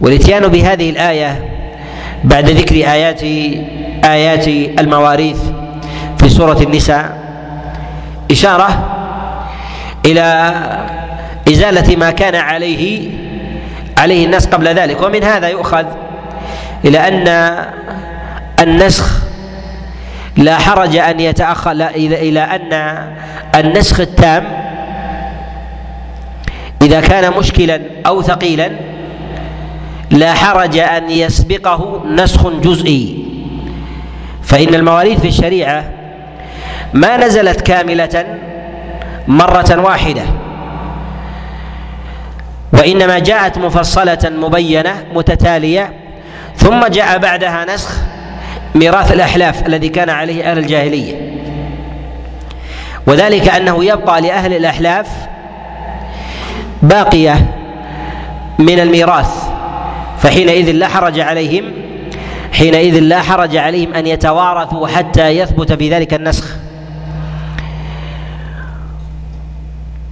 والاتيان 0.01 0.47
بهذه 0.47 0.89
الآية 0.89 1.43
بعد 2.23 2.49
ذكر 2.49 2.75
ايات 2.75 3.23
آيات 4.05 4.47
المواريث 4.79 5.39
في 6.19 6.29
سورة 6.29 6.61
النساء 6.61 7.17
إشارة 8.31 8.89
إلى 10.05 10.53
إزالة 11.47 11.95
ما 11.95 12.11
كان 12.11 12.35
عليه 12.35 13.09
عليه 13.97 14.25
الناس 14.25 14.47
قبل 14.47 14.67
ذلك. 14.67 15.01
ومن 15.01 15.23
هذا 15.23 15.47
يؤخذ 15.47 15.85
إلى 16.85 17.07
أن 17.07 17.55
النسخ 18.59 19.21
لا 20.37 20.57
حرج 20.57 20.95
أن 20.95 21.19
يتأخر 21.19 21.71
إلى 21.95 22.39
أن 22.39 22.97
النسخ 23.55 23.99
التام 23.99 24.43
إذا 26.81 27.01
كان 27.01 27.33
مشكلا 27.33 27.81
أو 28.05 28.21
ثقيلا 28.21 28.71
لا 30.17 30.33
حرج 30.33 30.77
أن 30.77 31.09
يسبقه 31.09 32.03
نسخ 32.11 32.47
جزئي. 32.47 33.27
فإن 34.43 34.75
المواريث 34.75 35.19
في 35.19 35.27
الشريعة 35.27 35.83
ما 36.93 37.17
نزلت 37.17 37.61
كاملة 37.61 38.37
مرة 39.27 39.81
واحدة 39.81 40.21
وإنما 42.73 43.19
جاءت 43.19 43.57
مفصلة 43.57 44.19
مبينة 44.23 45.03
متتالية 45.13 45.93
ثم 46.55 46.87
جاء 46.87 47.17
بعدها 47.17 47.65
نسخ 47.73 47.95
ميراث 48.75 49.11
الأحلاف 49.11 49.67
الذي 49.67 49.89
كان 49.89 50.09
عليه 50.09 50.51
أهل 50.51 50.57
الجاهلية. 50.57 51.37
وذلك 53.07 53.49
أنه 53.49 53.85
يبقى 53.85 54.21
لأهل 54.21 54.53
الأحلاف 54.53 55.07
باقية 56.81 57.47
من 58.59 58.79
الميراث. 58.79 59.56
فحينئذ 60.17 60.71
لا 60.71 60.87
حرج 60.87 61.19
عليهم 61.19 61.71
حينئذ 62.51 62.99
لا 62.99 63.21
حرج 63.21 63.57
عليهم 63.57 63.93
أن 63.93 64.07
يتوارثوا 64.07 64.87
حتى 64.87 65.27
يثبت 65.29 65.73
في 65.73 65.89
ذلك 65.89 66.13
النسخ. 66.13 66.55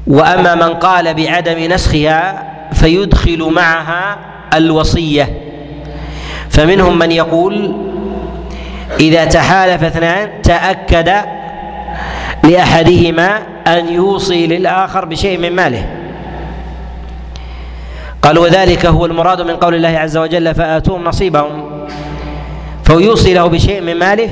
وأما 0.08 0.56
من 0.56 0.74
قال 0.74 1.14
بعدم 1.14 1.74
نسخها 1.74 2.44
فيدخل 2.74 3.52
معها 3.56 4.18
الوصية. 4.54 5.42
فمنهم 6.50 7.00
من 7.00 7.12
يقول 7.12 7.76
إذا 9.00 9.26
تحالف 9.26 9.84
اثنان 9.84 10.42
تأكد 10.42 11.12
لأحدهما 12.44 13.40
أن 13.68 13.94
يوصي 13.94 14.48
للآخر 14.48 15.06
بشيء 15.06 15.38
من 15.38 15.52
ماله. 15.56 15.86
قال 18.26 18.40
وذلك 18.40 18.86
هو 18.86 19.06
المراد 19.06 19.42
من 19.42 19.56
قول 19.56 19.76
الله 19.76 19.90
عز 19.90 20.18
وجل 20.18 20.56
فآتوهم 20.56 21.04
نصيبهم. 21.04 21.88
فهو 22.84 23.00
يوصي 23.00 23.34
له 23.34 23.48
بشيء 23.48 23.82
من 23.82 24.00
ماله 24.00 24.30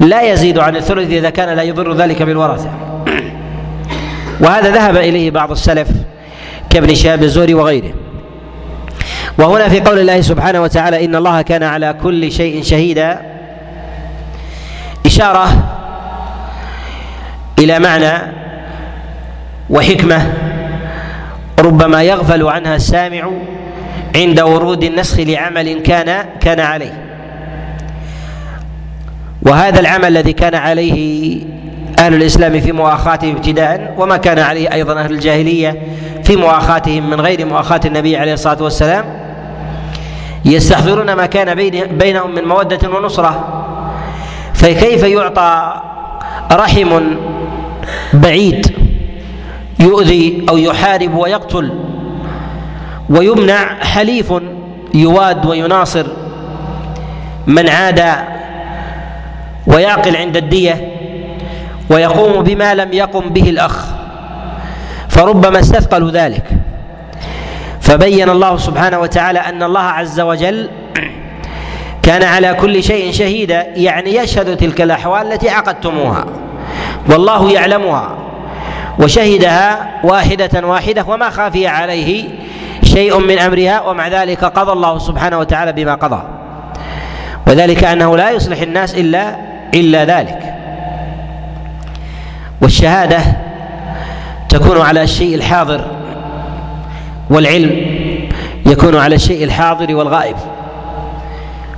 لا 0.00 0.22
يزيد 0.22 0.58
عن 0.58 0.76
الثلث 0.76 1.10
إذا 1.10 1.30
كان 1.30 1.56
لا 1.56 1.62
يضر 1.62 1.94
ذلك 1.94 2.22
بالورثة. 2.22 2.70
وهذا 4.40 4.70
ذهب 4.70 4.96
إليه 4.96 5.30
بعض 5.30 5.50
السلف 5.50 5.88
كابن 6.70 6.94
شهاب 6.94 7.22
الزهري 7.22 7.54
وغيره. 7.54 7.92
وهنا 9.38 9.68
في 9.68 9.80
قول 9.80 9.98
الله 9.98 10.20
سبحانه 10.20 10.62
وتعالى 10.62 11.04
إن 11.04 11.16
الله 11.16 11.42
كان 11.42 11.62
على 11.62 11.94
كل 12.02 12.32
شيء 12.32 12.62
شهيدا. 12.62 13.20
إشارة 15.06 15.48
إلى 17.58 17.78
معنى 17.78 18.12
وحكمة 19.70 20.49
ربما 21.60 22.02
يغفل 22.02 22.46
عنها 22.46 22.76
السامع 22.76 23.30
عند 24.16 24.40
ورود 24.40 24.84
النسخ 24.84 25.20
لعمل 25.20 25.72
كان 25.82 26.24
كان 26.40 26.60
عليه. 26.60 27.04
وهذا 29.42 29.80
العمل 29.80 30.04
الذي 30.04 30.32
كان 30.32 30.54
عليه 30.54 31.40
أهل 31.98 32.14
الإسلام 32.14 32.60
في 32.60 32.72
مؤاخاته 32.72 33.30
ابتداء 33.30 33.94
وما 33.98 34.16
كان 34.16 34.38
عليه 34.38 34.72
أيضا 34.72 35.00
أهل 35.00 35.12
الجاهلية 35.12 35.82
في 36.24 36.36
مؤاخاتهم 36.36 37.10
من 37.10 37.20
غير 37.20 37.46
مؤاخاة 37.46 37.80
النبي 37.84 38.16
عليه 38.16 38.32
الصلاة 38.32 38.62
والسلام 38.62 39.04
يستحضرون 40.44 41.12
ما 41.12 41.26
كان 41.26 41.54
بينهم 41.98 42.34
من 42.34 42.44
مودة 42.44 42.90
ونصرة. 42.90 43.64
فكيف 44.54 45.02
يعطى 45.02 45.82
رحم 46.52 47.00
بعيد؟ 48.12 48.79
يؤذي 49.80 50.46
أو 50.48 50.56
يحارب 50.56 51.14
ويقتل 51.14 51.74
ويمنع 53.10 53.74
حليف 53.80 54.34
يواد 54.94 55.46
ويناصر 55.46 56.06
من 57.46 57.68
عاد 57.68 58.14
ويعقل 59.66 60.16
عند 60.16 60.36
الدية 60.36 60.92
ويقوم 61.90 62.42
بما 62.42 62.74
لم 62.74 62.92
يقم 62.92 63.28
به 63.28 63.50
الأخ. 63.50 63.86
فربما 65.08 65.60
استثقلوا 65.60 66.10
ذلك. 66.10 66.44
فبين 67.80 68.30
الله 68.30 68.56
سبحانه 68.56 68.98
وتعالى 68.98 69.38
أن 69.38 69.62
الله 69.62 69.80
عز 69.80 70.20
وجل 70.20 70.70
كان 72.02 72.22
على 72.22 72.54
كل 72.54 72.82
شيء 72.82 73.12
شهيدا 73.12 73.66
يعني 73.76 74.14
يشهد 74.14 74.56
تلك 74.56 74.80
الأحوال 74.80 75.32
التي 75.32 75.50
عقدتموها. 75.50 76.26
والله 77.10 77.52
يعلمها. 77.52 78.29
وشهدها 79.00 79.90
واحدة 80.04 80.66
واحدة 80.66 81.04
وما 81.08 81.30
خافي 81.30 81.66
عليه 81.66 82.24
شيء 82.84 83.18
من 83.18 83.38
أمرها 83.38 83.80
ومع 83.80 84.08
ذلك 84.08 84.44
قضى 84.44 84.72
الله 84.72 84.98
سبحانه 84.98 85.38
وتعالى 85.38 85.72
بما 85.72 85.94
قضى. 85.94 86.22
وذلك 87.46 87.84
أنه 87.84 88.16
لا 88.16 88.30
يصلح 88.30 88.60
الناس 88.60 88.94
إلا 88.94 89.36
إلا 89.74 90.04
ذلك. 90.04 90.54
والشهادة 92.62 93.18
تكون 94.48 94.80
على 94.80 95.02
الشيء 95.02 95.34
الحاضر 95.34 95.84
والعلم 97.30 97.70
يكون 98.66 98.96
على 98.96 99.14
الشيء 99.14 99.44
الحاضر 99.44 99.94
والغائب. 99.94 100.36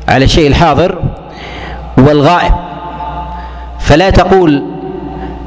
على 0.08 0.24
الشيء 0.24 0.48
الحاضر 0.48 0.98
والغائب. 1.98 2.52
فلا 3.78 4.10
تقول 4.10 4.64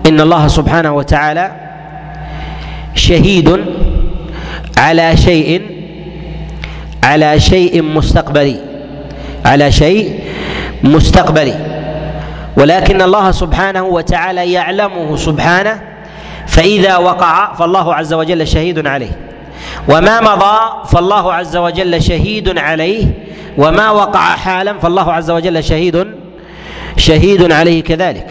إن 0.08 0.22
الله 0.22 0.48
سبحانه 0.48 0.92
وتعالى 0.92 1.65
شهيد 3.08 3.50
على 4.78 5.18
شيء 5.18 5.62
على 7.04 7.40
شيء 7.40 7.82
مستقبلي 7.84 8.58
على 9.46 9.72
شيء 9.72 10.20
مستقبلي. 10.84 11.56
ولكن 12.58 13.02
الله 13.02 13.32
سبحانه 13.32 13.84
وتعالى 13.84 14.52
يعلمه 14.52 15.16
سبحانه 15.16 15.82
فإذا 16.48 16.98
وقع 16.98 17.54
فالله 17.54 17.94
عز 17.94 18.14
وجل 18.14 18.48
شهيد 18.48 18.88
عليه. 18.88 19.12
وما 19.90 20.22
مضى 20.22 20.58
فالله 20.88 21.34
عز 21.34 21.58
وجل 21.58 22.02
شهيد 22.02 22.58
عليه 22.58 23.06
وما 23.58 23.92
وقع 23.92 24.36
حالا 24.36 24.74
فالله 24.80 25.14
عز 25.14 25.32
وجل 25.32 25.64
شهيد 25.64 26.08
شهيد 26.98 27.52
عليه 27.52 27.84
كذلك. 27.84 28.28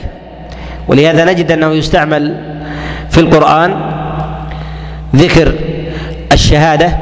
ولهذا 0.89 1.25
نجد 1.25 1.53
أنه 1.53 1.71
يستعمل 1.73 2.23
في 3.11 3.21
القرآن 3.21 3.94
ذكر 5.15 5.55
الشهادة 6.33 6.97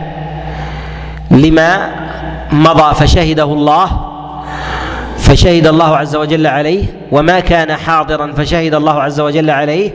لما 1.31 1.91
مضى 2.53 2.95
فشهده 2.95 3.45
الله 3.45 4.13
فشهد 5.19 5.67
الله 5.67 5.97
عز 5.97 6.17
وجل 6.17 6.47
عليه 6.47 6.85
وما 7.13 7.41
كان 7.41 7.77
حاضرا 7.77 8.33
فشهد 8.33 8.75
الله 8.75 9.03
عز 9.03 9.21
وجل 9.21 9.51
عليه 9.51 9.91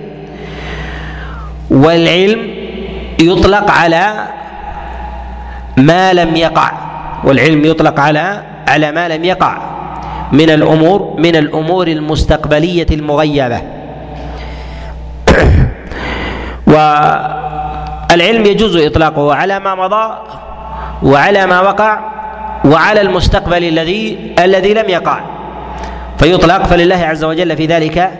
والعلم 1.72 2.40
يطلق 3.20 3.72
على 3.72 4.14
ما 5.78 6.14
لم 6.14 6.36
يقع 6.36 6.72
والعلم 7.24 7.66
يطلق 7.66 8.00
على 8.00 8.42
على 8.68 8.92
ما 8.92 9.08
لم 9.08 9.24
يقع 9.24 9.58
من 10.32 10.50
الأمور 10.50 11.16
من 11.20 11.36
الأمور 11.36 11.88
المستقبلية 11.88 12.88
المغيبة. 12.92 13.62
والعلم 18.12 18.46
يجوز 18.46 18.78
إطلاقه 18.78 19.36
على 19.36 19.60
ما 19.60 19.76
مضى 19.76 20.17
وعلى 21.04 21.46
ما 21.46 21.62
وقع 21.62 22.00
وعلى 22.65 23.02
المستقبل 23.02 23.63
الذي 23.63 24.34
الذي 24.39 24.74
لم 24.74 24.89
يقع. 24.89 25.20
فيطلق 26.17 26.63
فلله 26.63 26.96
عز 26.96 27.24
وجل 27.24 27.58
في 27.58 27.65
ذلك 27.65 28.12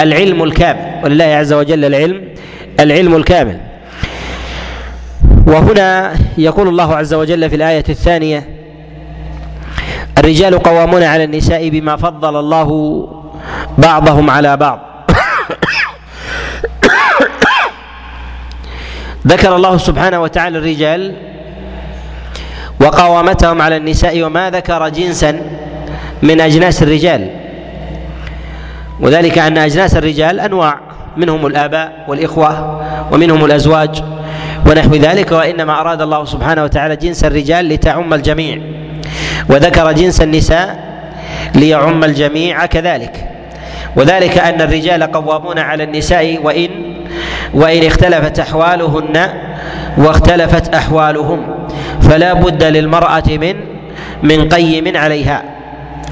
العلم 0.00 0.42
الكامل. 0.42 1.00
ولله 1.04 1.24
عز 1.24 1.52
وجل 1.52 1.84
العلم 1.84 2.28
العلم 2.80 3.16
الكامل. 3.16 3.60
وهنا 5.46 6.12
يقول 6.38 6.68
الله 6.68 6.96
عز 6.96 7.14
وجل 7.14 7.50
في 7.50 7.56
الآية 7.56 7.84
الثانية 7.88 8.48
الرجال 10.18 10.58
قوامون 10.58 11.02
على 11.02 11.24
النساء 11.24 11.68
بما 11.68 11.96
فضل 11.96 12.36
الله 12.38 13.08
بعضهم 13.78 14.30
على 14.30 14.56
بعض. 14.56 14.91
ذكر 19.26 19.56
الله 19.56 19.76
سبحانه 19.76 20.22
وتعالى 20.22 20.58
الرجال 20.58 21.14
وقوامتهم 22.80 23.62
على 23.62 23.76
النساء 23.76 24.22
وما 24.22 24.50
ذكر 24.50 24.88
جنسا 24.88 25.40
من 26.22 26.40
أجناس 26.40 26.82
الرجال. 26.82 27.30
وذلك 29.00 29.38
أن 29.38 29.58
أجناس 29.58 29.96
الرجال 29.96 30.40
أنواع 30.40 30.80
منهم 31.16 31.46
الآباء 31.46 32.04
والإخوة 32.08 32.80
ومنهم 33.12 33.44
الأزواج 33.44 34.02
ونحو 34.66 34.94
ذلك 34.94 35.32
وإنما 35.32 35.80
أراد 35.80 36.02
الله 36.02 36.24
سبحانه 36.24 36.64
وتعالى 36.64 36.96
جنس 36.96 37.24
الرجال 37.24 37.68
لتعم 37.68 38.14
الجميع. 38.14 38.58
وذكر 39.48 39.92
جنس 39.92 40.20
النساء 40.20 40.78
ليعم 41.54 42.04
الجميع 42.04 42.66
كذلك. 42.66 43.28
وذلك 43.96 44.38
أن 44.38 44.60
الرجال 44.60 45.02
قوامون 45.02 45.58
على 45.58 45.84
النساء 45.84 46.38
وإن 46.42 46.70
وإن 47.54 47.86
اختلفت 47.86 48.38
أحوالهن 48.38 49.28
واختلفت 49.98 50.74
أحوالهم 50.74 51.66
فلا 52.00 52.32
بد 52.32 52.64
للمرأة 52.64 53.22
من 53.28 53.56
من 54.22 54.48
قيم 54.48 54.96
عليها. 54.96 55.42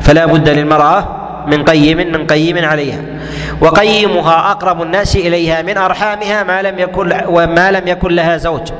فلا 0.00 0.26
بد 0.26 0.48
للمرأة 0.48 1.08
من 1.46 1.64
قيم 1.64 1.96
من 1.96 2.26
قيم 2.26 2.64
عليها. 2.64 2.98
وقيمها 3.60 4.50
أقرب 4.50 4.82
الناس 4.82 5.16
إليها 5.16 5.62
من 5.62 5.76
أرحامها 5.76 6.42
ما 6.42 6.62
لم 6.62 6.78
يكن 6.78 7.12
وما 7.26 7.70
لم 7.70 7.88
يكن 7.88 8.10
لها 8.12 8.36
زوج. 8.36 8.72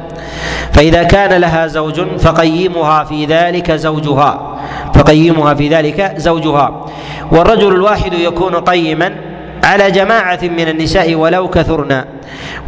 فإذا 0.73 1.03
كان 1.03 1.40
لها 1.40 1.66
زوج 1.66 2.01
فقيمها 2.18 3.05
في 3.05 3.25
ذلك 3.25 3.73
زوجها. 3.73 4.59
فقيمها 4.94 5.55
في 5.55 5.68
ذلك 5.68 6.14
زوجها. 6.16 6.87
والرجل 7.33 7.75
الواحد 7.75 8.12
يكون 8.12 8.55
قيما 8.55 9.30
على 9.64 9.90
جماعة 9.90 10.38
من 10.42 10.68
النساء 10.68 11.14
ولو 11.14 11.49
كثرنا. 11.49 12.05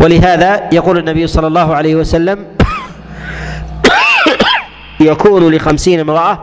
ولهذا 0.00 0.68
يقول 0.72 0.98
النبي 0.98 1.26
صلى 1.26 1.46
الله 1.46 1.74
عليه 1.74 1.94
وسلم 1.94 2.46
يكون 5.00 5.54
لخمسين 5.54 6.00
امرأة 6.00 6.38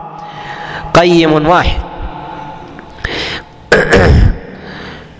قيم 0.94 1.46
واحد. 1.46 1.80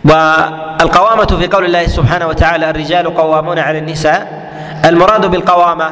والقوامة 0.05 1.27
في 1.27 1.47
قول 1.47 1.65
الله 1.65 1.87
سبحانه 1.87 2.27
وتعالى 2.27 2.71
الرجال 2.71 3.15
قوامون 3.15 3.59
على 3.59 3.79
النساء. 3.79 4.51
المراد 4.85 5.27
بالقوامة 5.27 5.91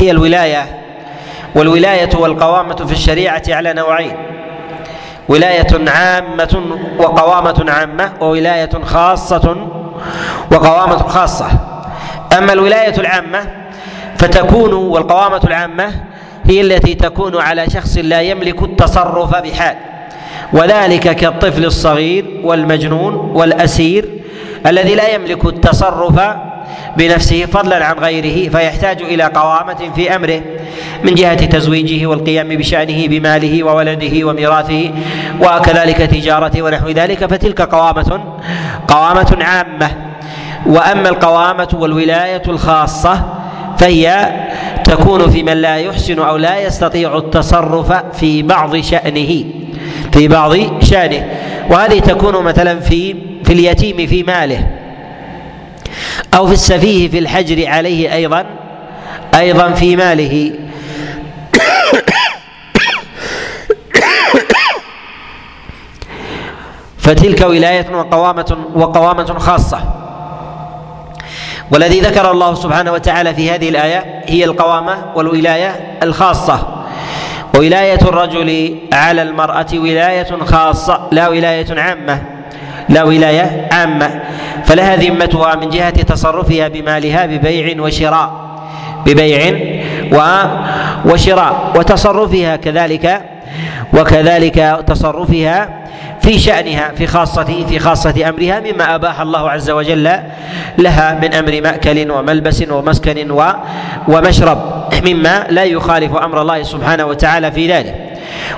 هي 0.00 0.10
الولاية. 0.10 0.78
والولاية 1.54 2.10
والقوامة 2.14 2.76
في 2.76 2.92
الشريعة 2.92 3.42
على 3.48 3.72
نوعين. 3.72 4.16
ولاية 5.28 5.90
عامة 5.90 6.78
وقوامة 6.98 7.64
عامة 7.68 8.12
وولاية 8.20 8.70
خاصة 8.84 9.56
وقوامة 10.52 10.96
خاصة. 10.96 11.46
أما 12.38 12.52
الولاية 12.52 12.94
العامة 12.98 13.46
فتكون 14.16 14.72
والقوامة 14.72 15.40
العامة 15.44 15.90
هي 16.44 16.60
التي 16.60 16.94
تكون 16.94 17.36
على 17.40 17.70
شخص 17.70 17.98
لا 17.98 18.20
يملك 18.20 18.62
التصرف 18.62 19.36
بحال. 19.36 19.76
وذلك 20.52 21.16
كالطفل 21.16 21.64
الصغير 21.64 22.40
والمجنون 22.44 23.14
والأسير 23.14 24.08
الذي 24.66 24.94
لا 24.94 25.14
يملك 25.14 25.44
التصرف 25.44 26.20
بنفسه 26.96 27.46
فضلا 27.46 27.84
عن 27.84 27.98
غيره 27.98 28.50
فيحتاج 28.50 29.02
إلى 29.02 29.24
قوامة 29.24 29.90
في 29.96 30.16
أمره 30.16 30.40
من 31.04 31.14
جهة 31.14 31.44
تزويجه 31.46 32.06
والقيام 32.06 32.48
بشأنه 32.48 33.08
بماله 33.08 33.62
وولده 33.62 34.26
وميراثه 34.26 34.90
وكذلك 35.40 35.96
تجارته 35.96 36.62
ونحو 36.62 36.88
ذلك 36.88 37.26
فتلك 37.26 37.62
قوامة 37.62 38.20
قوامة 38.88 39.38
عامة. 39.40 39.90
وأما 40.66 41.08
القوامة 41.08 41.68
والولاية 41.72 42.42
الخاصة 42.48 43.22
فهي 43.78 44.32
تكون 44.84 45.30
في 45.30 45.42
من 45.42 45.52
لا 45.52 45.76
يحسن 45.76 46.18
أو 46.18 46.36
لا 46.36 46.58
يستطيع 46.58 47.18
التصرف 47.18 47.92
في 48.16 48.42
بعض 48.42 48.76
شأنه 48.76 49.44
في 50.12 50.28
بعض 50.28 50.82
شأنه. 50.82 51.26
وهذه 51.70 51.98
تكون 51.98 52.44
مثلا 52.44 52.80
في 52.80 53.16
في 53.44 53.52
اليتيم 53.52 54.06
في 54.06 54.22
ماله. 54.22 54.66
أو 56.34 56.46
في 56.46 56.52
السفيه 56.52 57.08
في 57.08 57.18
الحجر 57.18 57.68
عليه 57.68 58.14
أيضا 58.14 58.46
أيضا 59.34 59.72
في 59.72 59.96
ماله. 59.96 60.52
فتلك 66.98 67.40
ولاية 67.40 67.86
وقوامة 67.94 68.56
وقوامة 68.74 69.38
خاصة. 69.38 69.80
والذي 71.70 72.00
ذكر 72.00 72.30
الله 72.30 72.54
سبحانه 72.54 72.92
وتعالى 72.92 73.34
في 73.34 73.50
هذه 73.50 73.68
الآية 73.68 74.22
هي 74.26 74.44
القوامة 74.44 75.04
والولاية 75.14 75.98
الخاصة. 76.02 76.84
وولاية 77.54 78.00
الرجل 78.02 78.78
على 78.92 79.22
المرأة 79.22 79.66
ولاية 79.74 80.38
خاصة 80.44 81.08
لا 81.12 81.28
ولاية 81.28 81.80
عامة 81.80 82.22
لا 82.88 83.02
ولاية 83.02 83.68
عامة. 83.72 84.21
فلها 84.64 84.96
ذمتها 84.96 85.56
من 85.56 85.70
جهة 85.70 86.02
تصرفها 86.02 86.68
بمالها 86.68 87.26
ببيع 87.26 87.82
وشراء 87.82 88.30
ببيع 89.06 89.54
وشراء 91.04 91.72
وتصرفها 91.76 92.56
كذلك 92.56 93.20
وكذلك 93.94 94.84
تصرفها 94.86 95.68
في 96.20 96.38
شأنها 96.38 96.92
في 96.96 97.06
خاصة 97.06 97.64
في 97.68 97.78
خاصة 97.78 98.28
أمرها 98.28 98.60
مما 98.60 98.94
أباح 98.94 99.20
الله 99.20 99.50
عز 99.50 99.70
وجل 99.70 100.10
لها 100.78 101.18
من 101.22 101.34
أمر 101.34 101.60
مأكل 101.60 102.10
وملبس 102.10 102.64
ومسكن 102.70 103.30
ومشرب 104.08 104.88
مما 105.06 105.46
لا 105.50 105.64
يخالف 105.64 106.16
أمر 106.16 106.42
الله 106.42 106.62
سبحانه 106.62 107.04
وتعالى 107.04 107.52
في 107.52 107.72
ذلك. 107.72 107.94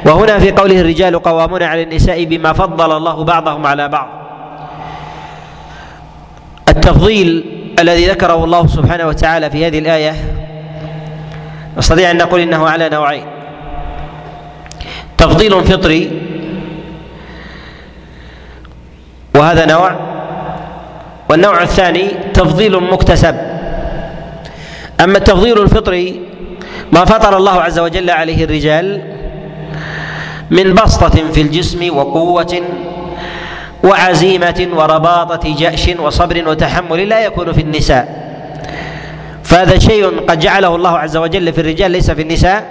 وهنا 0.07 0.38
في 0.38 0.51
قوله 0.51 0.81
الرجال 0.81 1.23
قوامون 1.23 1.62
على 1.62 1.83
النساء 1.83 2.25
بما 2.25 2.53
فضل 2.53 2.97
الله 2.97 3.25
بعضهم 3.25 3.67
على 3.67 3.88
بعض. 3.88 4.23
التفضيل 6.76 7.44
الذي 7.78 8.06
ذكره 8.06 8.44
الله 8.44 8.66
سبحانه 8.66 9.06
وتعالى 9.06 9.50
في 9.50 9.66
هذه 9.66 9.78
الآية 9.78 10.14
نستطيع 11.78 12.10
أن 12.10 12.16
نقول 12.16 12.40
إنه 12.40 12.68
على 12.68 12.88
نوعين. 12.88 13.24
تفضيل 15.18 15.64
فطري 15.64 16.10
وهذا 19.34 19.66
نوع 19.66 19.96
والنوع 21.28 21.62
الثاني 21.62 22.08
تفضيل 22.34 22.80
مكتسب. 22.80 23.37
أما 25.00 25.18
التفضيل 25.18 25.62
الفطري 25.62 26.20
ما 26.92 27.04
فطر 27.04 27.37
الله 27.37 27.60
عز 27.60 27.78
وجل 27.78 28.10
عليه 28.10 28.44
الرجال 28.44 29.02
من 30.50 30.74
بسطة 30.74 31.32
في 31.32 31.40
الجسم 31.40 31.96
وقوة 31.96 32.62
وعزيمة 33.85 34.68
ورباطة 34.73 35.57
جأش 35.57 35.88
وصبر 35.88 36.49
وتحمل 36.49 37.09
لا 37.09 37.20
يكون 37.20 37.53
في 37.53 37.61
النساء. 37.61 38.25
فهذا 39.44 39.79
شيء 39.79 40.20
قد 40.29 40.38
جعله 40.38 40.77
الله 40.77 40.99
عز 40.99 41.16
وجل 41.16 41.53
في 41.53 41.61
الرجال 41.61 41.90
ليس 41.90 42.11
في 42.11 42.23
النساء. 42.23 42.64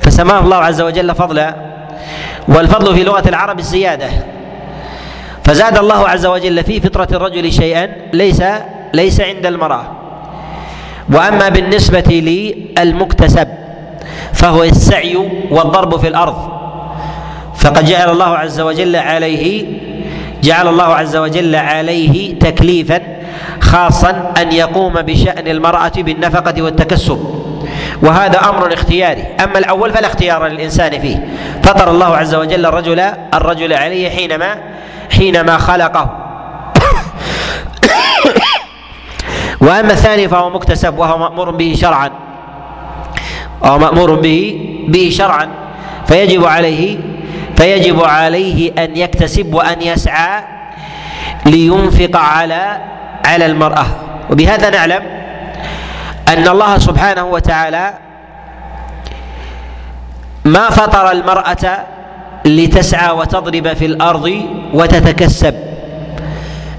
فسماه 0.00 0.40
الله 0.40 0.56
عز 0.56 0.80
وجل 0.80 1.14
فضلا. 1.14 1.54
والفضل 2.48 2.94
في 2.94 3.04
لغة 3.04 3.28
العرب 3.28 3.58
الزيادة. 3.58 4.08
فزاد 5.44 5.78
الله 5.78 6.08
عز 6.08 6.26
وجل 6.26 6.64
في 6.64 6.80
فطرة 6.80 7.08
الرجل 7.12 7.52
شيئا 7.52 7.88
ليس 8.12 8.42
ليس 8.94 9.20
عند 9.20 9.46
المرأة. 9.46 9.84
وأما 11.12 11.48
بالنسبة 11.48 12.10
للمكتسب 12.78 13.48
فهو 14.32 14.62
السعي 14.62 15.16
والضرب 15.50 15.96
في 16.00 16.08
الأرض. 16.08 16.63
فقد 17.64 17.84
جعل 17.84 18.10
الله 18.10 18.38
عز 18.38 18.60
وجل 18.60 18.96
عليه 18.96 19.66
جعل 20.42 20.68
الله 20.68 20.84
عز 20.84 21.16
وجل 21.16 21.56
عليه 21.56 22.38
تكليفا 22.38 23.00
خاصا 23.60 24.32
أن 24.38 24.52
يقوم 24.52 24.92
بشأن 24.92 25.48
المرأة 25.48 25.92
بالنفقة 25.96 26.62
والتكسب. 26.62 27.44
وهذا 28.02 28.48
أمر 28.48 28.72
اختياري. 28.72 29.24
أما 29.44 29.58
الأول 29.58 29.92
فلا 29.92 30.06
اختيار 30.06 30.46
للإنسان 30.46 31.00
فيه. 31.00 31.28
فطر 31.62 31.90
الله 31.90 32.16
عز 32.16 32.34
وجل 32.34 32.66
الرجل 32.66 33.00
الرجل 33.34 33.72
عليه 33.72 34.10
حينما 34.10 34.56
حينما 35.10 35.58
خلقه. 35.58 36.10
وأما 39.60 39.92
الثاني 39.92 40.28
فهو 40.28 40.50
مكتسب 40.50 40.98
وهو 40.98 41.18
مأمور 41.18 41.50
به 41.50 41.74
شرعا. 41.80 42.10
وهو 43.60 43.78
مأمور 43.78 44.14
به 44.14 44.60
به 44.88 45.10
شرعا. 45.12 45.48
فيجب 46.06 46.44
عليه 46.44 47.13
فيجب 47.56 48.04
عليه 48.04 48.72
أن 48.84 48.96
يكتسب 48.96 49.54
وأن 49.54 49.82
يسعى 49.82 50.44
لينفق 51.46 52.16
على 52.16 52.78
على 53.24 53.46
المرأة. 53.46 53.86
وبهذا 54.30 54.70
نعلم 54.70 55.02
أن 56.28 56.48
الله 56.48 56.78
سبحانه 56.78 57.24
وتعالى 57.24 57.94
ما 60.44 60.70
فطر 60.70 61.10
المرأة 61.10 61.78
لتسعى 62.44 63.10
وتضرب 63.12 63.72
في 63.72 63.86
الأرض 63.86 64.42
وتتكسب. 64.74 65.54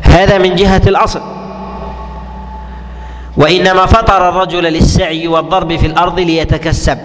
هذا 0.02 0.38
من 0.38 0.56
جهة 0.56 0.82
الأصل. 0.88 1.22
وإنما 3.38 3.86
فطر 3.86 4.30
الرجل 4.30 4.64
للسعي 4.64 5.28
والضرب 5.28 5.76
في 5.76 5.86
الأرض 5.86 6.20
ليتكسب. 6.20 6.98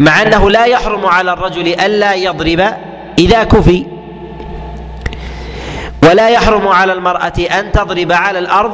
مع 0.00 0.22
أنه 0.22 0.50
لا 0.50 0.64
يحرم 0.64 1.06
على 1.06 1.32
الرجل 1.32 1.66
ألا 1.66 2.14
يضرب 2.14 2.60
إذا 3.18 3.44
كفي. 3.44 3.86
ولا 6.08 6.28
يحرم 6.28 6.68
على 6.68 6.92
المرأة 6.92 7.32
أن 7.60 7.72
تضرب 7.72 8.12
على 8.12 8.38
الأرض 8.38 8.72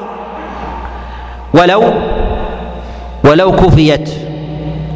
ولو 1.54 1.94
ولو 3.24 3.52
كفيت 3.56 4.10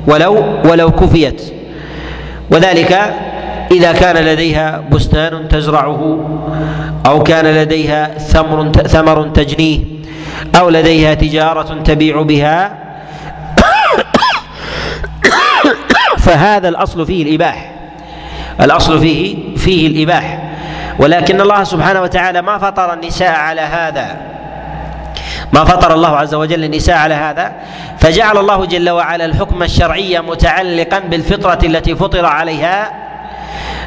ولو 0.07 0.45
ولو 0.65 0.91
كفيت. 0.91 1.43
وذلك 2.51 2.93
إذا 3.71 3.93
كان 3.93 4.17
لديها 4.25 4.85
بستان 4.93 5.49
تزرعه 5.49 6.29
أو 7.07 7.23
كان 7.23 7.47
لديها 7.47 8.19
ثمر 8.19 8.73
ثمر 8.73 9.29
تجنيه 9.29 9.81
أو 10.55 10.71
لديها 10.71 11.15
تجارة 11.15 11.83
تبيع 11.85 12.23
بها 12.23 12.90
فهذا 16.31 16.69
الأصل 16.69 17.07
فيه 17.07 17.23
الإباح. 17.23 17.71
الأصل 18.61 19.01
فيه 19.01 19.57
فيه 19.57 19.87
الإباح. 19.87 20.39
ولكن 20.99 21.41
الله 21.41 21.65
سبحانه 21.65 22.03
وتعالى 22.03 22.43
ما 22.43 22.59
فطر 22.59 22.93
النساء 22.93 23.31
على 23.31 23.61
هذا. 23.61 24.17
ما 25.53 25.65
فطر 25.65 25.95
الله 25.95 26.17
عز 26.17 26.35
وجل 26.35 26.65
النساء 26.65 26.97
على 26.97 27.15
هذا. 27.15 27.53
فجعل 27.99 28.39
الله 28.39 28.65
جل 28.65 28.91
وعلا 28.91 29.25
الحكم 29.25 29.63
الشرعي 29.63 30.21
متعلقا 30.21 30.99
بالفطرة 30.99 31.59
التي 31.65 31.95
فطر 31.95 32.27
عليها 32.27 32.91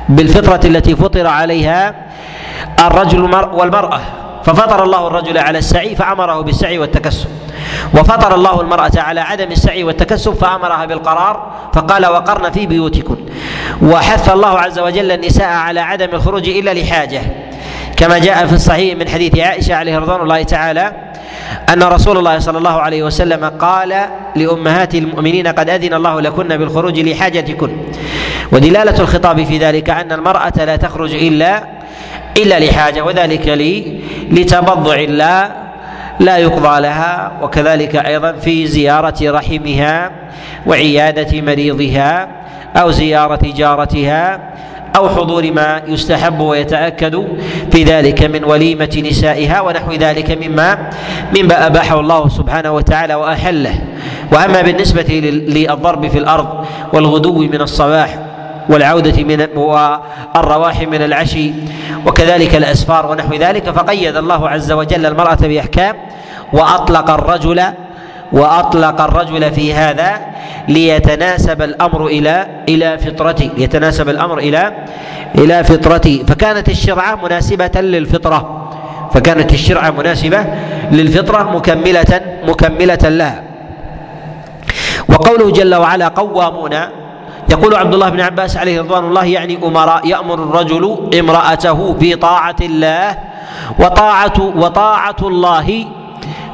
بالفطرة 0.10 0.60
التي 0.66 0.96
فطر 0.96 1.28
عليها 1.28 1.94
الرجل 2.80 3.22
والمرأة. 3.54 4.02
ففطر 4.46 4.84
الله 4.84 5.08
الرجل 5.08 5.38
على 5.38 5.58
السعي 5.58 5.96
فأمره 5.96 6.42
بالسعي 6.42 6.80
والتكسب. 6.80 7.28
وفطر 7.94 8.36
الله 8.36 8.62
المرأة 8.62 8.92
على 8.96 9.22
عدم 9.22 9.52
السعي 9.52 9.84
والتكسب 9.84 10.34
فأمرها 10.34 10.86
بالقرار 10.86 11.52
فقال 11.74 12.06
وقرن 12.06 12.52
في 12.52 12.66
بيوتكن. 12.66 13.18
وحث 13.82 14.30
الله 14.30 14.60
عز 14.60 14.80
وجل 14.80 15.12
النساء 15.12 15.48
على 15.48 15.80
عدم 15.80 16.10
الخروج 16.14 16.50
إلا 16.50 16.74
لحاجة. 16.74 17.22
كما 17.98 18.18
جاء 18.18 18.46
في 18.46 18.54
الصحيح 18.54 18.98
من 18.98 19.10
حديث 19.10 19.40
عائشة 19.40 19.76
عليه 19.76 19.98
رضوان 19.98 20.22
الله 20.22 20.44
تعالى 20.44 20.94
أن 21.70 21.84
رسول 21.84 22.18
الله 22.18 22.40
صلى 22.40 22.58
الله 22.58 22.82
عليه 22.82 23.04
وسلم 23.04 23.46
قال 23.46 23.96
لأمهات 24.36 24.96
المؤمنين 24.96 25.48
قد 25.48 25.70
أذن 25.70 25.94
الله 25.94 26.22
لكن 26.22 26.58
بالخروج 26.58 27.00
لحاجتكن. 27.00 27.78
ودلالة 28.52 29.00
الخطاب 29.00 29.44
في 29.44 29.58
ذلك 29.58 29.90
أن 29.90 30.12
المرأة 30.12 30.54
لا 30.58 30.76
تخرج 30.76 31.14
إلا 31.14 31.64
إلا 32.38 32.60
لحاجة 32.60 33.04
وذلك 33.04 33.48
لي 33.48 34.00
لتبضع 34.32 34.96
لا 34.96 35.64
لا 36.20 36.38
يقضى 36.38 36.82
لها 36.82 37.32
وكذلك 37.42 37.96
أيضا 37.96 38.32
في 38.32 38.68
زيارة 38.68 39.16
رحمها 39.22 40.12
وعيادة 40.68 41.42
مريضها 41.42 42.28
أو 42.76 42.92
زيارة 42.92 43.54
جارتها 43.56 44.40
أو 44.96 45.10
حضور 45.10 45.52
ما 45.52 45.82
يستحب 45.88 46.40
ويتأكد 46.40 47.28
في 47.72 47.84
ذلك 47.84 48.24
من 48.24 48.44
وليمة 48.44 49.04
نسائها 49.10 49.62
ونحو 49.62 49.92
ذلك 49.94 50.46
مما 50.48 50.90
مما 51.38 51.68
أباحه 51.68 52.00
الله 52.00 52.30
سبحانه 52.30 52.72
وتعالى 52.72 53.16
وأحله. 53.16 53.80
وأما 54.32 54.62
بالنسبة 54.62 55.06
للضرب 55.48 56.08
في 56.08 56.18
الأرض 56.18 56.66
والغدو 56.94 57.40
من 57.40 57.62
الصباح 57.62 58.20
والعودة 58.70 59.24
من 59.24 59.48
والرواح 59.56 60.82
من 60.82 61.02
العشي 61.02 61.52
وكذلك 62.06 62.56
الأسفار 62.56 63.12
ونحو 63.12 63.34
ذلك 63.34 63.70
فقيد 63.70 64.16
الله 64.16 64.50
عز 64.50 64.72
وجل 64.72 65.06
المرأة 65.06 65.38
بأحكام 65.42 65.96
وأطلق 66.54 67.10
الرجل 67.10 67.64
وأطلق 68.32 69.02
الرجل 69.02 69.52
في 69.52 69.74
هذا 69.74 70.22
ليتناسب 70.68 71.62
الأمر 71.62 72.08
إلى 72.08 72.48
إلى 72.70 72.98
فطرته 72.98 73.50
ليتناسب 73.58 74.10
الأمر 74.10 74.38
إلى 74.38 74.74
إلى 75.38 75.64
فطرته. 75.64 76.24
فكانت 76.28 76.70
الشرعة 76.70 77.16
مناسبة 77.24 77.82
للفطرة. 77.82 78.70
فكانت 79.14 79.54
الشرعة 79.54 79.92
مناسبة 79.92 80.46
للفطرة 80.92 81.44
مكملة 81.44 82.22
مكملة 82.48 83.10
لها. 83.10 83.44
وقوله 85.10 85.52
جل 85.52 85.76
وعلا 85.76 86.08
قوامون 86.08 87.03
يقول 87.50 87.76
عبد 87.76 87.94
الله 87.94 88.10
بن 88.10 88.22
عباس 88.22 88.58
عليه 88.58 88.82
رضوان 88.82 89.04
الله 89.04 89.26
يعني 89.26 89.60
أمراء 89.64 90.08
يأمر 90.08 90.34
الرجل 90.34 91.10
امرأته 91.20 91.96
في 92.00 92.16
طاعة 92.16 92.56
الله 92.62 93.18
وطاعة 93.80 94.52
وطاعة 94.56 95.16
الله 95.22 95.86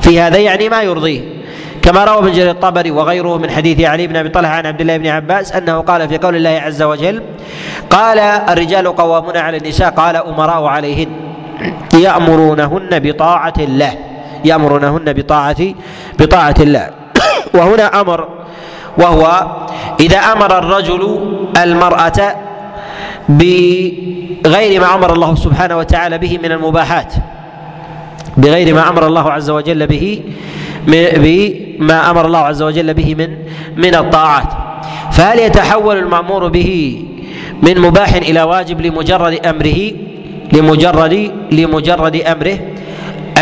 في 0.02 0.19
هذا 0.21 0.38
يعني 0.38 0.69
ما 0.69 0.82
يرضيه. 0.82 1.39
كما 1.82 2.04
روى 2.04 2.17
ابن 2.17 2.32
جرير 2.32 2.52
الطبري 2.52 2.91
وغيره 2.91 3.38
من 3.38 3.49
حديث 3.49 3.82
علي 3.82 4.08
بن 4.08 4.15
أبي 4.15 4.30
طلحة 4.30 4.54
عن 4.54 4.65
عبد 4.65 4.82
الله 4.82 4.97
بن 4.97 5.08
عباس 5.08 5.52
أنه 5.52 5.80
قال 5.80 6.10
في 6.10 6.17
قول 6.17 6.36
الله 6.36 6.49
عز 6.49 6.82
وجل 6.82 7.23
قال 7.89 8.19
الرجال 8.19 8.95
قوامون 8.95 9.38
على 9.38 9.58
النساء 9.58 9.89
قال 9.89 10.15
أمراء 10.15 10.63
عليهن. 10.63 11.10
يأمرونهن 11.93 12.99
بطاعة 12.99 13.54
الله 13.60 13.93
يأمرونهن 14.45 15.13
بطاعة 15.13 15.73
بطاعة 16.19 16.56
الله. 16.60 16.89
وهنا 17.56 18.02
أمر 18.02 18.38
وهو 18.99 19.47
إذا 19.99 20.17
أمر 20.17 20.57
الرجل 20.57 21.19
المرأة 21.57 22.35
بغير 23.29 24.81
ما 24.81 24.95
أمر 24.95 25.13
الله 25.13 25.35
سبحانه 25.35 25.77
وتعالى 25.77 26.17
به 26.17 26.38
من 26.43 26.51
المباحات 26.51 27.13
بغير 28.38 28.75
ما 28.75 28.89
أمر 28.89 29.07
الله 29.07 29.31
عز 29.31 29.49
وجل 29.49 29.88
به 29.88 30.21
بما 30.88 32.12
أمر 32.12 32.25
الله 32.25 32.39
عز 32.39 32.62
وجل 32.62 32.93
به 32.93 33.15
من 33.15 33.29
من 33.77 33.95
الطاعات. 33.95 34.47
فهل 35.12 35.39
يتحول 35.39 35.97
المأمور 35.97 36.47
به 36.47 37.03
من 37.63 37.79
مباح 37.81 38.13
إلى 38.13 38.41
واجب 38.43 38.81
لمجرد 38.81 39.45
أمره 39.45 39.91
لمجرد 40.53 41.31
لمجرد 41.51 42.15
أمره 42.15 42.57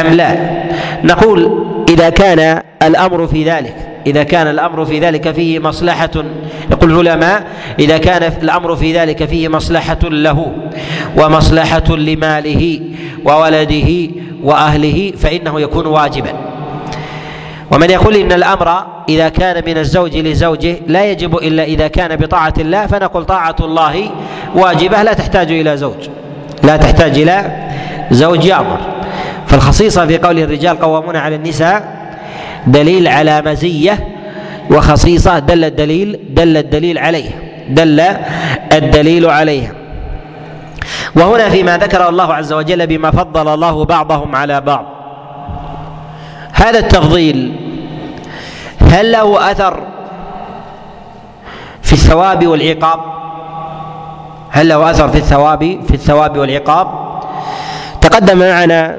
أم 0.02 0.08
لا؟ 0.08 0.64
نقول 1.04 1.66
إذا 1.90 2.10
كان 2.10 2.62
الأمر 2.84 3.28
في 3.28 3.44
ذلك 3.44 3.76
إذا 4.08 4.24
كان 4.24 4.48
الأمر 4.48 4.86
في 4.86 5.00
ذلك 5.00 5.32
فيه 5.32 5.60
مصلحة. 5.60 6.10
يقول 6.72 6.92
العلماء 6.92 7.48
إذا 7.80 7.98
كان 7.98 8.34
الأمر 8.42 8.76
في 8.76 8.98
ذلك 8.98 9.26
فيه 9.26 9.48
مصلحة 9.48 10.00
له 10.04 10.52
ومصلحة 11.18 11.96
لماله 11.96 12.80
وولده 13.26 14.10
وأهله 14.44 15.14
فإنه 15.18 15.62
يكون 15.62 15.86
واجبا. 15.86 16.34
ومن 17.72 17.90
يقول 17.90 18.16
إن 18.16 18.32
الأمر 18.32 18.84
إذا 19.10 19.30
كان 19.30 19.64
من 19.66 19.78
الزوج 19.78 20.18
لزوجه 20.18 20.76
لا 20.88 21.12
يجب 21.12 21.36
إلا 21.38 21.64
إذا 21.64 21.88
كان 21.88 22.16
بطاعة 22.16 22.54
الله 22.58 22.86
فنقول 22.88 23.26
طاعة 23.26 23.56
الله 23.60 24.12
واجبة 24.56 25.04
لا 25.04 25.14
تحتاج 25.14 25.52
إلى 25.52 25.78
زوج. 25.78 26.10
لا 26.64 26.78
تحتاج 26.78 27.20
إلى 27.20 27.68
زوج 28.12 28.46
يأمر. 28.46 28.78
فالخصيصة 29.48 30.06
في 30.06 30.18
قوله 30.18 30.44
الرجال 30.44 30.80
قوامون 30.80 31.16
على 31.16 31.36
النساء 31.36 31.97
دليل 32.68 33.08
على 33.08 33.42
مزية 33.42 34.08
وخصيصة 34.72 35.40
دل 35.40 35.64
الدليل 35.64 36.20
دل 36.30 36.58
الدليل 36.58 36.98
عليها 36.98 37.34
دل 37.70 38.00
الدليل 38.74 39.26
عليها 39.26 39.72
وهنا 41.16 41.50
فيما 41.50 41.78
ذكر 41.78 42.10
الله 42.10 42.34
عز 42.34 42.54
وجل 42.54 42.88
بما 42.88 43.12
فضل 43.12 43.54
الله 43.54 43.86
بعضهم 43.86 44.36
على 44.36 44.62
بعض. 44.62 44.86
هذا 46.54 46.80
التفضيل 46.80 47.56
هل 48.82 49.12
له 49.12 49.52
أثر 49.52 49.84
في 51.82 51.94
الثواب 51.94 52.48
والعقاب؟ 52.48 53.00
هل 54.50 54.70
له 54.70 54.92
أثر 54.92 55.08
في 55.10 55.18
الثواب 55.18 55.80
في 55.88 55.94
الثواب 55.94 56.38
والعقاب؟ 56.38 56.88
تقدم 58.02 58.40
معنا 58.40 58.98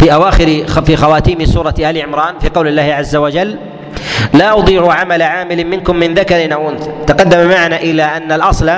في 0.00 0.14
أواخر 0.14 0.64
في 0.86 0.96
خواتيم 0.96 1.44
سورة 1.44 1.74
آل 1.78 2.02
عمران 2.02 2.38
في 2.40 2.48
قول 2.48 2.68
الله 2.68 2.94
عز 2.94 3.16
وجل 3.16 3.58
لا 4.34 4.58
أضيع 4.58 4.92
عمل 4.92 5.22
عامل 5.22 5.66
منكم 5.66 5.96
من 5.96 6.14
ذكر 6.14 6.54
أو 6.54 6.70
أنثى. 6.70 6.90
تقدم 7.06 7.48
معنا 7.48 7.76
إلى 7.76 8.02
أن 8.02 8.32
الأصل 8.32 8.72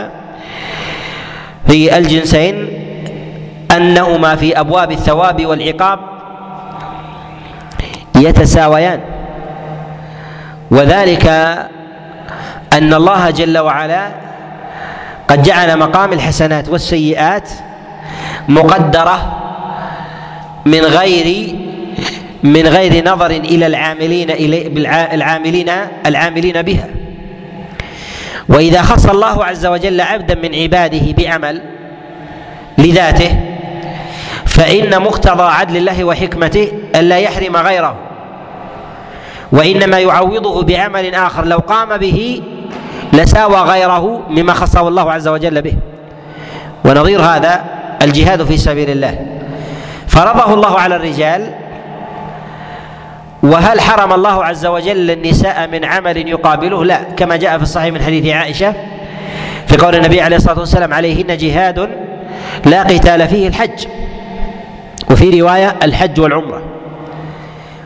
في 1.66 1.98
الجنسين 1.98 2.68
أنهما 3.76 4.36
في 4.36 4.60
أبواب 4.60 4.92
الثواب 4.92 5.46
والعقاب 5.46 5.98
يتساويان. 8.16 9.00
وذلك 10.70 11.26
أن 12.72 12.94
الله 12.94 13.30
جل 13.30 13.58
وعلا 13.58 14.08
قد 15.28 15.42
جعل 15.42 15.78
مقام 15.78 16.12
الحسنات 16.12 16.68
والسيئات 16.68 17.50
مقدرة 18.48 19.41
من 20.66 20.80
غير 20.80 21.56
من 22.42 22.66
غير 22.66 23.04
نظر 23.04 23.30
إلى 23.30 23.66
العاملين 23.66 24.30
إلى 24.30 24.66
العاملين 25.14 25.70
العاملين 26.06 26.62
بها. 26.62 26.88
وإذا 28.48 28.82
خص 28.82 29.06
الله 29.06 29.44
عز 29.44 29.66
وجل 29.66 30.00
عبدا 30.00 30.34
من 30.34 30.54
عباده 30.54 31.12
بعمل 31.18 31.62
لذاته 32.78 33.36
فإن 34.46 35.02
مقتضى 35.02 35.42
عدل 35.42 35.76
الله 35.76 36.04
وحكمته 36.04 36.68
الا 36.96 37.18
يحرم 37.18 37.56
غيره. 37.56 37.96
وإنما 39.52 39.98
يعوضه 39.98 40.62
بعمل 40.62 41.14
آخر 41.14 41.44
لو 41.44 41.58
قام 41.58 41.96
به 41.96 42.42
لساوى 43.12 43.56
غيره 43.56 44.22
مما 44.30 44.54
خصه 44.54 44.88
الله 44.88 45.12
عز 45.12 45.28
وجل 45.28 45.62
به. 45.62 45.74
ونظير 46.84 47.20
هذا 47.20 47.64
الجهاد 48.02 48.44
في 48.44 48.56
سبيل 48.56 48.90
الله. 48.90 49.41
فرضه 50.12 50.54
الله 50.54 50.80
على 50.80 50.96
الرجال 50.96 51.54
وهل 53.42 53.80
حرم 53.80 54.12
الله 54.12 54.44
عز 54.44 54.66
وجل 54.66 55.10
النساء 55.10 55.68
من 55.68 55.84
عمل 55.84 56.28
يقابله؟ 56.28 56.84
لا 56.84 57.02
كما 57.16 57.36
جاء 57.36 57.56
في 57.56 57.62
الصحيح 57.62 57.94
من 57.94 58.02
حديث 58.02 58.34
عائشة 58.34 58.74
في 59.66 59.76
قول 59.76 59.94
النبي 59.94 60.20
عليه 60.20 60.36
الصلاة 60.36 60.58
والسلام 60.58 60.94
عليهن 60.94 61.36
جهاد 61.36 61.88
لا 62.64 62.82
قتال 62.82 63.28
فيه 63.28 63.48
الحج 63.48 63.86
وفي 65.10 65.40
رواية 65.40 65.76
الحج 65.82 66.20
والعمرة. 66.20 66.62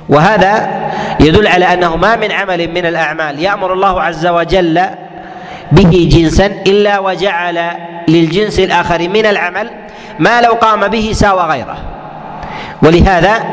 وهذا 0.09 0.71
يدل 1.21 1.47
على 1.47 1.65
أنه 1.65 1.97
ما 1.97 2.17
من 2.17 2.33
عمل 2.33 2.71
من 2.71 2.87
الأعمال 2.87 3.43
يأمر 3.43 3.73
الله 3.73 4.03
عز 4.03 4.27
وجل 4.27 4.83
به 5.73 6.09
جنسا 6.13 6.47
إلا 6.47 6.99
وجعل 6.99 7.71
للجنس 8.09 8.59
الآخر 8.59 9.09
من 9.09 9.27
العمل 9.27 9.71
ما 10.19 10.41
لو 10.41 10.53
قام 10.53 10.89
به 10.89 11.13
ساوى 11.15 11.43
غيره. 11.43 11.96
ولهذا 12.83 13.45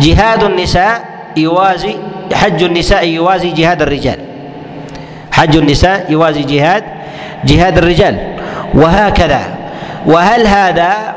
جهاد 0.00 0.42
النساء 0.42 1.04
يوازي 1.36 1.96
حج 2.34 2.62
النساء 2.62 3.08
يوازي 3.08 3.50
جهاد 3.50 3.82
الرجال. 3.82 4.18
حج 5.32 5.56
النساء 5.56 6.06
يوازي 6.08 6.42
جهاد 6.42 6.84
جهاد 7.44 7.78
الرجال. 7.78 8.36
وهكذا. 8.74 9.40
وهل 10.06 10.46
هذا 10.46 11.14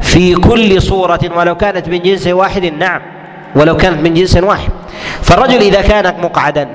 في 0.00 0.34
كل 0.34 0.82
صورة؟ 0.82 1.20
ولو 1.36 1.54
كانت 1.54 1.88
من 1.88 2.02
جنس 2.02 2.26
واحد 2.26 2.64
نعم. 2.64 3.00
ولو 3.56 3.76
كانت 3.76 4.00
من 4.00 4.14
جنس 4.14 4.36
واحد. 4.36 4.70
فالرجل 5.22 5.60
إذا 5.60 5.80
كان 5.80 6.14
مقعدا 6.22 6.68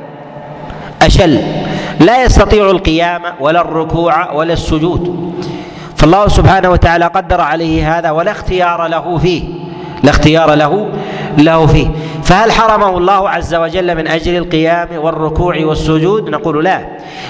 أشل 1.01 1.41
لا 1.99 2.23
يستطيع 2.23 2.71
القيام 2.71 3.21
ولا 3.39 3.61
الركوع 3.61 4.31
ولا 4.31 4.53
السجود. 4.53 5.33
فالله 5.95 6.27
سبحانه 6.27 6.69
وتعالى 6.69 7.05
قدر 7.05 7.41
عليه 7.41 7.97
هذا 7.97 8.11
ولا 8.11 8.31
اختيار 8.31 8.87
له 8.87 9.17
فيه. 9.17 9.56
لا 10.03 10.09
اختيار 10.09 10.53
له 10.53 10.89
له 11.37 11.65
فيه. 11.65 11.87
فهل 12.23 12.51
حرمه 12.51 12.97
الله 12.97 13.29
عز 13.29 13.55
وجل 13.55 13.95
من 13.95 14.07
أجل 14.07 14.37
القيام 14.37 14.87
والركوع 14.97 15.57
والسجود؟ 15.59 16.29
نقول 16.29 16.63
لا. 16.63 16.85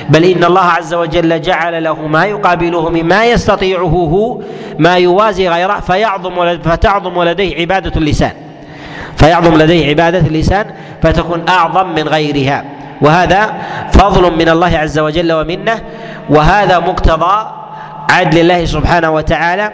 بل 0.10 0.24
إن 0.24 0.44
الله 0.44 0.62
عز 0.62 0.94
وجل 0.94 1.42
جعل 1.42 1.84
له 1.84 2.08
ما 2.08 2.26
يقابله 2.26 2.90
مما 2.90 3.26
يستطيعه 3.26 3.82
هو 3.82 4.42
ما 4.80 4.98
يوازي 4.98 5.50
غيره 5.50 5.80
فيعظم 5.80 6.58
فتعظم 6.58 7.24
لديه 7.24 7.62
عبادة 7.62 7.92
اللسان. 7.98 8.32
فيعظم 9.18 9.58
لديه 9.58 9.90
عبادة 9.90 10.20
اللسان 10.20 10.66
فتكون 11.02 11.46
أعظم 11.50 11.88
من 11.96 12.08
غيرها. 12.08 12.66
وهذا 13.02 13.54
فضل 13.92 14.38
من 14.38 14.50
الله 14.50 14.78
عز 14.78 15.00
وجل 15.00 15.32
ومنه. 15.32 15.82
وهذا 16.30 16.80
مقتضى 16.80 17.48
عدل 18.12 18.40
الله 18.40 18.66
سبحانه 18.66 19.10
وتعالى 19.10 19.72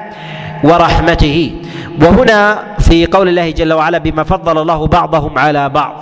ورحمته. 0.64 1.56
وهنا 2.02 2.60
في 2.84 3.06
قول 3.06 3.30
الله 3.30 3.52
جل 3.52 3.74
وعلا 3.74 3.98
بما 3.98 4.24
فضل 4.24 4.62
الله 4.62 4.88
بعضهم 4.88 5.40
على 5.40 5.70
بعض. 5.70 5.94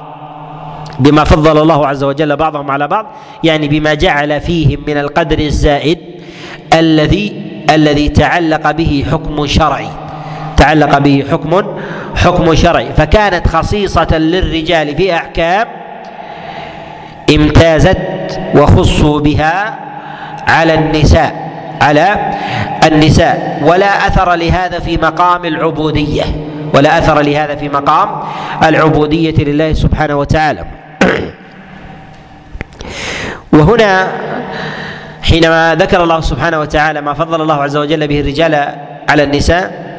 بما 1.00 1.24
فضل 1.24 1.62
الله 1.62 1.88
عز 1.88 2.04
وجل 2.04 2.36
بعضهم 2.36 2.72
على 2.72 2.88
بعض. 2.88 3.06
يعني 3.44 3.68
بما 3.68 3.94
جعل 3.94 4.42
فيهم 4.42 4.80
من 4.88 4.98
القدر 4.98 5.40
الزائد 5.40 6.00
الذي 6.74 7.52
الذي 7.70 8.10
تعلق 8.10 8.72
به 8.72 9.06
حكم 9.12 9.48
شرعي. 9.48 9.88
تعلق 10.58 10.98
به 10.98 11.26
حكم 11.32 11.62
حكم 12.16 12.56
شرعي. 12.56 12.94
فكانت 12.98 13.48
خصيصة 13.48 14.18
للرجال 14.18 14.96
في 14.96 15.16
أحكام 15.16 15.68
امتازت 17.36 17.98
وخصوا 18.56 19.20
بها 19.20 19.80
على 20.48 20.74
النساء 20.74 21.52
على 21.82 22.16
النساء. 22.88 23.62
ولا 23.66 24.08
أثر 24.08 24.36
لهذا 24.36 24.80
في 24.80 24.98
مقام 24.98 25.46
العبودية. 25.46 26.24
ولا 26.74 26.98
أثر 26.98 27.22
لهذا 27.22 27.56
في 27.56 27.70
مقام 27.70 28.10
العبودية 28.64 29.44
لله 29.44 29.74
سبحانه 29.74 30.16
وتعالى. 30.16 30.66
وهنا 33.54 34.08
حينما 35.24 35.76
ذكر 35.76 36.04
الله 36.04 36.22
سبحانه 36.22 36.60
وتعالى 36.60 37.02
ما 37.02 37.14
فضل 37.14 37.42
الله 37.42 37.64
عز 37.64 37.78
وجل 37.78 38.08
به 38.08 38.20
الرجال 38.20 38.76
على 39.10 39.24
النساء 39.24 39.92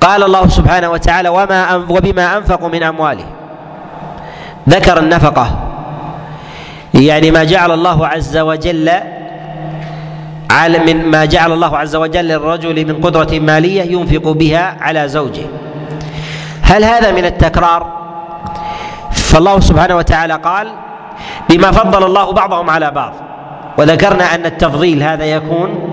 قال 0.00 0.22
الله 0.22 0.48
سبحانه 0.48 0.90
وتعالى 0.90 1.28
وما 1.28 1.74
وبما 1.76 2.36
أنفقوا 2.36 2.68
من 2.68 2.82
اموالهم 2.82 3.30
ذكر 4.68 4.98
النفقة 4.98 5.58
يعني 6.94 7.30
ما 7.30 7.44
جعل 7.44 7.70
الله 7.70 8.06
عز 8.06 8.36
وجل 8.36 8.90
على 10.50 10.78
من 10.78 11.06
ما 11.10 11.24
جعل 11.24 11.52
الله 11.52 11.76
عز 11.78 11.96
وجل 11.96 12.24
للرجل 12.24 12.86
من 12.86 13.00
قدرة 13.00 13.38
مالية 13.38 13.82
ينفق 13.82 14.30
بها 14.30 14.76
على 14.80 15.08
زوجه. 15.08 15.46
هل 16.62 16.84
هذا 16.84 17.12
من 17.12 17.24
التكرار؟ 17.24 17.98
فالله 19.12 19.60
سبحانه 19.60 19.96
وتعالى 19.96 20.34
قال 20.34 20.68
بما 21.50 21.70
فضل 21.70 22.06
الله 22.06 22.32
بعضهم 22.32 22.70
على 22.70 22.90
بعض 22.90 23.12
وذكرنا 23.78 24.34
أن 24.34 24.46
التفضيل 24.46 25.02
هذا 25.02 25.24
يكون 25.24 25.90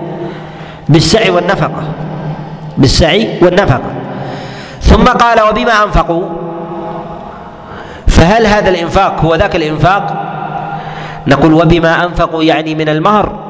بالسعي 0.88 1.30
والنفقة. 1.30 1.82
بالسعي 2.78 3.38
والنفقة. 3.42 3.92
ثم 4.80 5.04
قال 5.04 5.40
وبما 5.40 5.84
أنفقوا 5.84 6.24
فهل 8.06 8.46
هذا 8.46 8.68
الإنفاق 8.68 9.20
هو 9.24 9.34
ذاك 9.34 9.56
الإنفاق؟ 9.56 10.22
نقول 11.26 11.52
وبما 11.52 12.04
أنفقوا 12.04 12.42
يعني 12.42 12.74
من 12.74 12.88
المهر. 12.88 13.45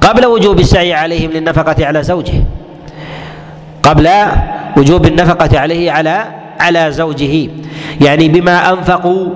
قبل 0.00 0.26
وجوب 0.26 0.58
السعي 0.60 0.94
عليهم 0.94 1.30
للنفقة 1.30 1.86
على 1.86 2.02
زوجه. 2.02 2.44
قبل 3.82 4.08
وجوب 4.76 5.06
النفقة 5.06 5.60
عليه 5.60 5.92
على 5.92 6.24
على 6.60 6.92
زوجه. 6.92 7.48
يعني 8.00 8.28
بما 8.28 8.72
أنفقوا 8.72 9.28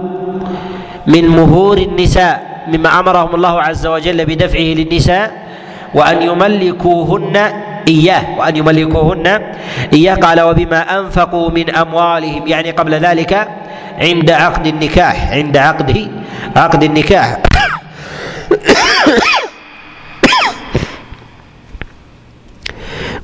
من 1.06 1.28
مهور 1.28 1.78
النساء 1.78 2.64
مما 2.68 3.00
أمرهم 3.00 3.34
الله 3.34 3.62
عز 3.62 3.86
وجل 3.86 4.24
بدفعه 4.24 4.60
للنساء 4.60 5.42
وأن 5.94 6.22
يملكوهن 6.22 7.36
إياه 7.88 8.38
وأن 8.38 8.56
يملكوهن 8.56 9.42
إياه. 9.92 10.14
قال 10.14 10.40
وبما 10.40 10.98
أنفقوا 10.98 11.50
من 11.50 11.74
أموالهم 11.74 12.46
يعني 12.46 12.70
قبل 12.70 12.94
ذلك 12.94 13.48
عند 13.98 14.30
عقد 14.30 14.66
النكاح 14.66 15.30
عند 15.32 15.56
عقد 15.56 16.08
عقد 16.56 16.82
النكاح. 16.82 17.38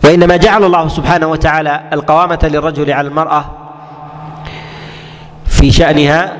وإنما 0.04 0.37
جعل 0.37 0.64
الله 0.64 0.88
سبحانه 0.88 1.26
وتعالى 1.26 1.80
القوامة 1.92 2.38
للرجل 2.42 2.92
على 2.92 3.08
المرأة 3.08 3.44
في 5.46 5.70
شأنها 5.70 6.37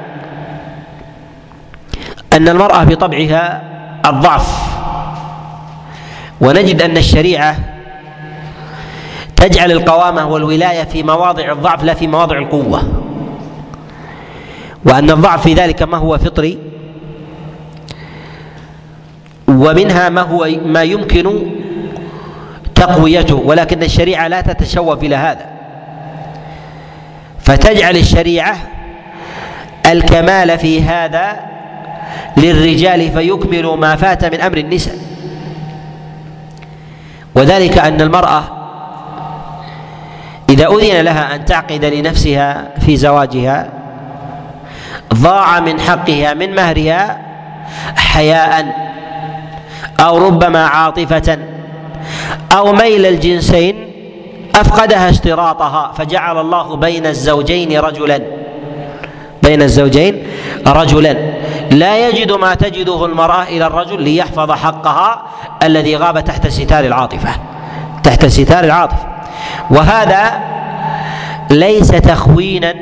أن 2.33 2.49
المرأة 2.49 2.85
بطبعها 2.85 3.63
الضعف 4.07 4.69
ونجد 6.41 6.83
أن 6.83 6.97
الشريعة 6.97 7.57
تجعل 9.37 9.73
القوامة 9.73 10.27
والولاية 10.27 10.85
في 10.85 11.03
مواضع 11.03 11.53
الضعف 11.53 11.85
لا 11.85 11.95
في 11.95 12.07
مواضع 12.07 12.39
القوة 12.39 12.83
وأن 14.85 15.11
الضعف 15.11 15.43
في 15.43 15.55
ذلك 15.55 15.83
ما 15.83 15.97
هو 15.99 16.19
فطري 16.19 16.59
ومنها 19.49 20.09
ما 20.09 20.23
هو 20.23 20.49
ما 20.65 20.83
يمكن 20.83 21.47
تقويته 22.81 23.35
ولكن 23.35 23.83
الشريعة 23.83 24.29
لا 24.29 24.41
تتشوف 24.41 25.03
إلى 25.03 25.17
هذا. 25.17 25.47
فتجعل 27.41 27.97
الشريعة 27.97 28.57
الكمال 29.87 30.59
في 30.59 30.83
هذا 30.83 31.37
للرجال 32.37 33.13
فيكمل 33.13 33.67
ما 33.67 33.97
فات 33.97 34.25
من 34.25 34.41
أمر 34.41 34.57
النساء. 34.57 34.97
وذلك 37.35 37.79
أن 37.79 38.01
المرأة 38.01 38.45
إذا 40.51 40.67
أذن 40.67 41.01
لها 41.01 41.35
أن 41.35 41.45
تعقد 41.45 41.85
لنفسها 41.85 42.69
في 42.81 42.97
زواجها 42.97 43.69
ضاع 45.15 45.61
من 45.61 45.81
حقها 45.81 46.35
من 46.35 46.55
مهرها 46.55 47.19
حياء 47.97 48.67
أو 50.01 50.19
ربما 50.19 50.67
عاطفة 50.67 51.39
أو 52.53 52.73
ميل 52.73 53.07
الجنسين 53.07 53.93
أفقدها 54.55 55.11
اشتراطها 55.11 55.93
فجعل 55.97 56.41
الله 56.41 56.77
بين 56.77 57.07
الزوجين 57.07 57.79
رجلا. 57.79 58.23
بين 59.43 59.63
الزوجين 59.63 60.23
رجلا. 60.67 61.17
لا 61.71 62.09
يجد 62.09 62.33
ما 62.33 62.55
تجده 62.55 63.07
المرأة 63.07 63.43
إلى 63.43 63.67
الرجل 63.67 64.03
ليحفظ 64.03 64.53
حقها 64.53 65.23
الذي 65.63 65.97
غاب 65.97 66.25
تحت 66.25 66.47
ستار 66.47 66.85
العاطفة. 66.85 67.31
تحت 68.03 68.27
ستار 68.27 68.65
العاطفة. 68.65 69.07
وهذا 69.71 70.41
ليس 71.51 71.89
تخوينا 71.89 72.75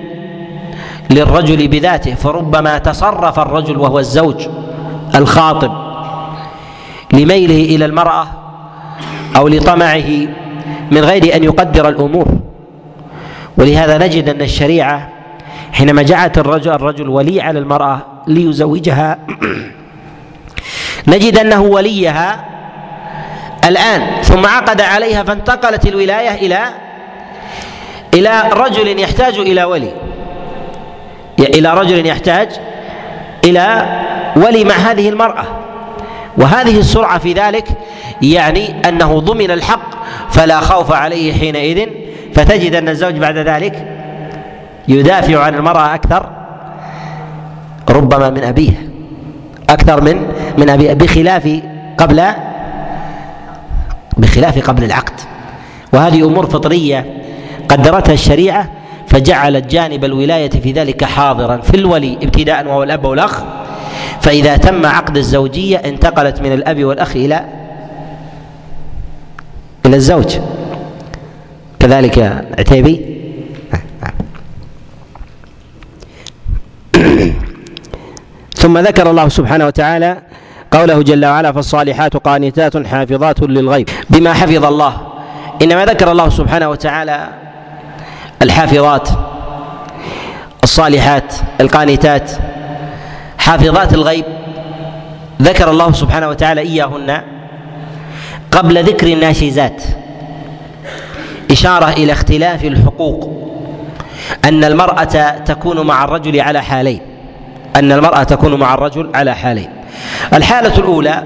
للرجل 1.10 1.68
بذاته 1.68 2.14
فربما 2.14 2.78
تصرف 2.78 3.38
الرجل 3.38 3.76
وهو 3.76 3.98
الزوج 3.98 4.48
الخاطب 5.14 5.72
لميله 7.12 7.76
إلى 7.76 7.84
المرأة 7.84 8.26
أو 9.36 9.48
لطمعه 9.48 10.10
من 10.90 11.04
غير 11.04 11.36
أن 11.36 11.44
يقدر 11.44 11.88
الأمور. 11.88 12.26
ولهذا 13.58 13.98
نجد 13.98 14.28
أن 14.28 14.40
الشريعة 14.40 15.08
حينما 15.72 16.02
جعلت 16.02 16.38
الرجل 16.38 16.72
الرجل 16.72 17.08
ولي 17.08 17.40
على 17.40 17.58
المرأة 17.58 18.00
ليزوجها 18.26 19.18
نجد 21.08 21.38
أنه 21.38 21.62
وليها 21.62 22.44
الآن 23.64 24.22
ثم 24.22 24.46
عقد 24.46 24.80
عليها 24.80 25.22
فانتقلت 25.22 25.86
الولاية 25.86 26.34
إلى 26.34 26.60
إلى 28.14 28.42
رجل 28.52 29.00
يحتاج 29.00 29.38
إلى 29.38 29.64
ولي. 29.64 29.92
إلى 31.38 31.74
رجل 31.74 32.06
يحتاج 32.06 32.48
إلى 33.44 33.86
ولي 34.36 34.64
مع 34.64 34.74
هذه 34.74 35.08
المرأة. 35.08 35.44
وهذه 36.38 36.78
السرعة 36.78 37.18
في 37.18 37.32
ذلك 37.32 37.68
يعني 38.22 38.88
أنه 38.88 39.20
ضمن 39.20 39.50
الحق 39.50 39.90
فلا 40.30 40.60
خوف 40.60 40.92
عليه 40.92 41.32
حينئذ 41.32 41.88
فتجد 42.34 42.74
أن 42.74 42.88
الزوج 42.88 43.14
بعد 43.14 43.38
ذلك 43.38 43.86
يدافع 44.88 45.42
عن 45.42 45.54
المرأة 45.54 45.94
أكثر 45.94 46.30
ربما 47.90 48.30
من 48.30 48.44
ابيها 48.44 48.82
أكثر 49.70 50.00
من 50.00 50.26
من 50.58 50.70
ابيها 50.70 50.94
بخلاف 50.94 51.60
قبل 51.98 52.22
بخلاف 54.16 54.68
قبل 54.68 54.84
العقد. 54.84 55.20
وهذه 55.92 56.26
أمور 56.26 56.46
فطرية 56.46 57.06
قدرتها 57.68 58.12
الشريعة 58.12 58.70
فجعلت 59.06 59.66
جانب 59.66 60.04
الولاية 60.04 60.50
في 60.50 60.72
ذلك 60.72 61.04
حاضرا 61.04 61.56
في 61.56 61.74
الولي 61.76 62.18
ابتداء 62.22 62.66
وهو 62.66 62.82
الأب 62.82 63.04
والأخ 63.04 63.42
فإذا 64.26 64.56
تم 64.56 64.86
عقد 64.86 65.16
الزوجية 65.16 65.76
انتقلت 65.76 66.40
من 66.40 66.52
الأب 66.52 66.84
والأخ 66.84 67.16
إلى 67.16 67.44
إلى 69.86 69.96
الزوج. 69.96 70.38
كذلك 71.80 72.18
عتيبي. 72.58 73.16
ثم 78.62 78.78
ذكر 78.78 79.10
الله 79.10 79.28
سبحانه 79.28 79.66
وتعالى 79.66 80.18
قوله 80.70 81.02
جل 81.02 81.26
وعلا 81.26 81.52
فالصالحات 81.52 82.16
قانتات 82.16 82.86
حافظات 82.86 83.42
للغيب. 83.42 83.88
بما 84.10 84.32
حفظ 84.32 84.64
الله. 84.64 84.96
إنما 85.62 85.84
ذكر 85.84 86.12
الله 86.12 86.28
سبحانه 86.28 86.68
وتعالى 86.68 87.28
الحافظات 88.42 89.08
الصالحات 90.64 91.34
القانتات 91.60 92.30
حافظات 93.46 93.94
الغيب 93.94 94.24
ذكر 95.42 95.70
الله 95.70 95.92
سبحانه 95.92 96.28
وتعالى 96.28 96.60
إياهن 96.60 97.22
قبل 98.50 98.84
ذكر 98.84 99.06
الناشزات. 99.06 99.82
إشارة 101.50 101.88
إلى 101.90 102.12
اختلاف 102.12 102.64
الحقوق. 102.64 103.30
أن 104.44 104.64
المرأة 104.64 105.38
تكون 105.44 105.86
مع 105.86 106.04
الرجل 106.04 106.40
على 106.40 106.62
حالين. 106.62 107.00
أن 107.76 107.92
المرأة 107.92 108.22
تكون 108.22 108.54
مع 108.54 108.74
الرجل 108.74 109.10
على 109.14 109.34
حالين. 109.34 109.70
الحالة 110.34 110.78
الأولى 110.78 111.22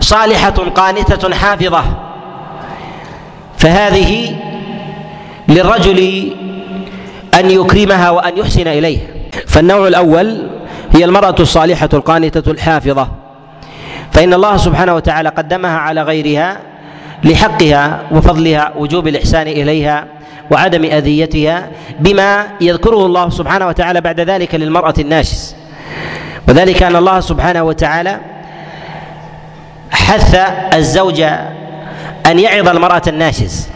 صالحة 0.00 0.50
قانتة 0.50 1.34
حافظة. 1.34 1.84
فهذه 3.58 4.36
للرجل 5.48 6.32
أن 7.34 7.50
يكرمها 7.50 8.10
وأن 8.10 8.38
يحسن 8.38 8.68
اليها 8.68 9.06
فالنوع 9.46 9.88
الأول 9.88 10.46
هي 10.94 11.04
المرأة 11.04 11.34
الصالحة 11.40 11.88
القانتة 11.92 12.50
الحافظة. 12.50 13.08
فإن 14.12 14.34
الله 14.34 14.56
سبحانه 14.56 14.94
وتعالى 14.94 15.28
قدمها 15.28 15.78
على 15.78 16.02
غيرها 16.02 16.56
لحقها 17.24 18.00
وفضلها 18.12 18.72
وجوب 18.76 19.08
الإحسان 19.08 19.46
إليها 19.46 20.04
وعدم 20.50 20.84
أذيتها 20.84 21.68
بما 22.00 22.46
يذكره 22.60 23.06
الله 23.06 23.30
سبحانه 23.30 23.66
وتعالى 23.66 24.00
بعد 24.00 24.20
ذلك 24.20 24.54
للمرأة 24.54 24.94
الناشز. 24.98 25.56
وذلك 26.48 26.82
أن 26.82 26.96
الله 26.96 27.20
سبحانه 27.20 27.62
وتعالى 27.62 28.20
حث 29.90 30.34
الزوج 30.74 31.20
أن 32.26 32.38
يعظ 32.38 32.68
المرأة 32.68 33.02
الناشز 33.08 33.68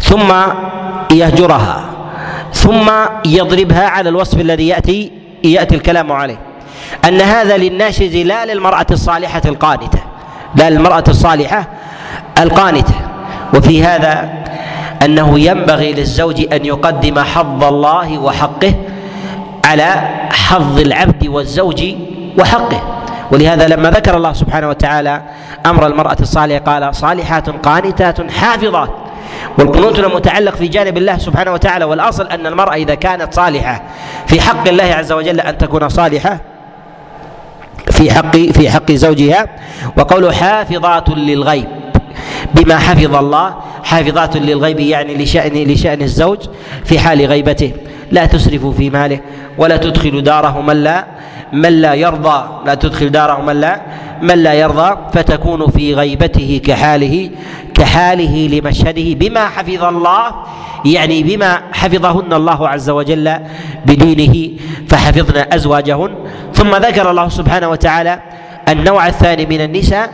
ثم 0.00 0.32
يهجرها 1.12 1.84
ثم 2.52 2.90
يضربها 3.26 3.88
على 3.88 4.08
الوصف 4.08 4.40
الذي 4.40 4.68
يأتي 4.68 5.12
يأتي 5.44 5.74
الكلام 5.74 6.12
عليه. 6.12 6.38
أن 7.04 7.20
هذا 7.20 7.56
للناشز 7.56 8.16
لا 8.16 8.46
للمراه 8.46 8.86
الصالحة 8.90 9.42
القانتة. 9.44 9.98
لا 10.54 10.70
للمراه 10.70 11.04
الصالحة 11.08 11.68
القانتة. 12.38 12.94
وفي 13.54 13.84
هذا 13.84 14.32
أنه 15.04 15.40
ينبغي 15.40 15.92
للزوج 15.92 16.46
أن 16.52 16.64
يقدم 16.64 17.18
حظ 17.18 17.64
الله 17.64 18.18
وحقه 18.18 18.74
على 19.64 19.94
حظ 20.30 20.80
العبد 20.80 21.26
والزوج 21.26 21.84
وحقه. 22.38 23.02
ولهذا 23.32 23.68
لما 23.68 23.90
ذكر 23.90 24.16
الله 24.16 24.32
سبحانه 24.32 24.68
وتعالى 24.68 25.22
أمر 25.66 25.86
المرأة 25.86 26.16
الصالحة 26.20 26.58
قال 26.58 26.94
صالحات 26.94 27.50
قانتات 27.50 28.30
حافظات. 28.30 29.01
والقنوت 29.58 30.00
متعلق 30.00 30.56
في 30.56 30.68
جانب 30.68 30.98
الله 30.98 31.18
سبحانه 31.18 31.52
وتعالى 31.52 31.84
والأصل 31.84 32.26
أن 32.26 32.46
المرأة 32.46 32.74
إذا 32.74 32.94
كانت 32.94 33.34
صالحة 33.34 33.82
في 34.26 34.40
حق 34.40 34.68
الله 34.68 34.84
عز 34.84 35.12
وجل 35.12 35.40
أن 35.40 35.58
تكون 35.58 35.88
صالحة 35.88 36.40
في 37.90 38.12
حق 38.12 38.36
في 38.36 38.70
حق 38.70 38.92
زوجها 38.92 39.48
وقوله 39.96 40.32
حافظات 40.32 41.08
للغيب 41.08 41.68
بما 42.54 42.78
حفظ 42.78 43.14
الله. 43.14 43.54
حافظات 43.84 44.36
للغيب 44.36 44.80
يعني 44.80 45.14
لشأن 45.14 45.52
لشأن 45.52 46.02
الزوج 46.02 46.38
في 46.84 46.98
حال 46.98 47.26
غيبته. 47.26 47.72
لا 48.12 48.26
تسرفوا 48.26 48.72
في 48.72 48.90
ماله 48.90 49.20
ولا 49.58 49.76
تدخل 49.76 50.22
داره 50.22 50.60
من 50.60 50.76
لا 50.84 51.06
من 51.52 51.72
لا 51.80 51.94
يرضى. 51.94 52.38
لا 52.66 52.74
تدخل 52.74 53.08
داره 53.10 53.40
من 53.40 53.60
لا 53.60 53.80
من 54.22 54.38
لا 54.38 54.54
يرضى. 54.54 54.96
فتكون 55.12 55.70
في 55.70 55.94
غيبته 55.94 56.60
كحاله 56.64 57.30
كحاله 57.74 58.48
لمشهده 58.52 59.08
بما 59.14 59.48
حفظ 59.48 59.84
الله 59.84 60.24
يعني 60.84 61.22
بما 61.22 61.60
حفظهن 61.72 62.32
الله 62.32 62.68
عز 62.68 62.90
وجل 62.90 63.26
بدينه 63.86 64.50
فحفظن 64.88 65.44
أزواجهن. 65.52 66.12
ثم 66.54 66.70
ذكر 66.76 67.10
الله 67.10 67.28
سبحانه 67.28 67.68
وتعالى 67.68 68.20
النوع 68.68 69.06
الثاني 69.06 69.46
من 69.46 69.60
النساء 69.60 70.10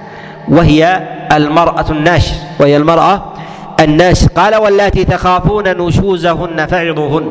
وهي 0.49 1.03
المرأة 1.33 1.91
الناش 1.91 2.33
وهي 2.61 2.77
المرأة 2.77 3.33
الناش 3.81 4.27
قال 4.27 4.57
واللاتي 4.57 5.05
تخافون 5.05 5.65
نشوزهن 5.69 6.67
فعظوهن. 6.67 7.27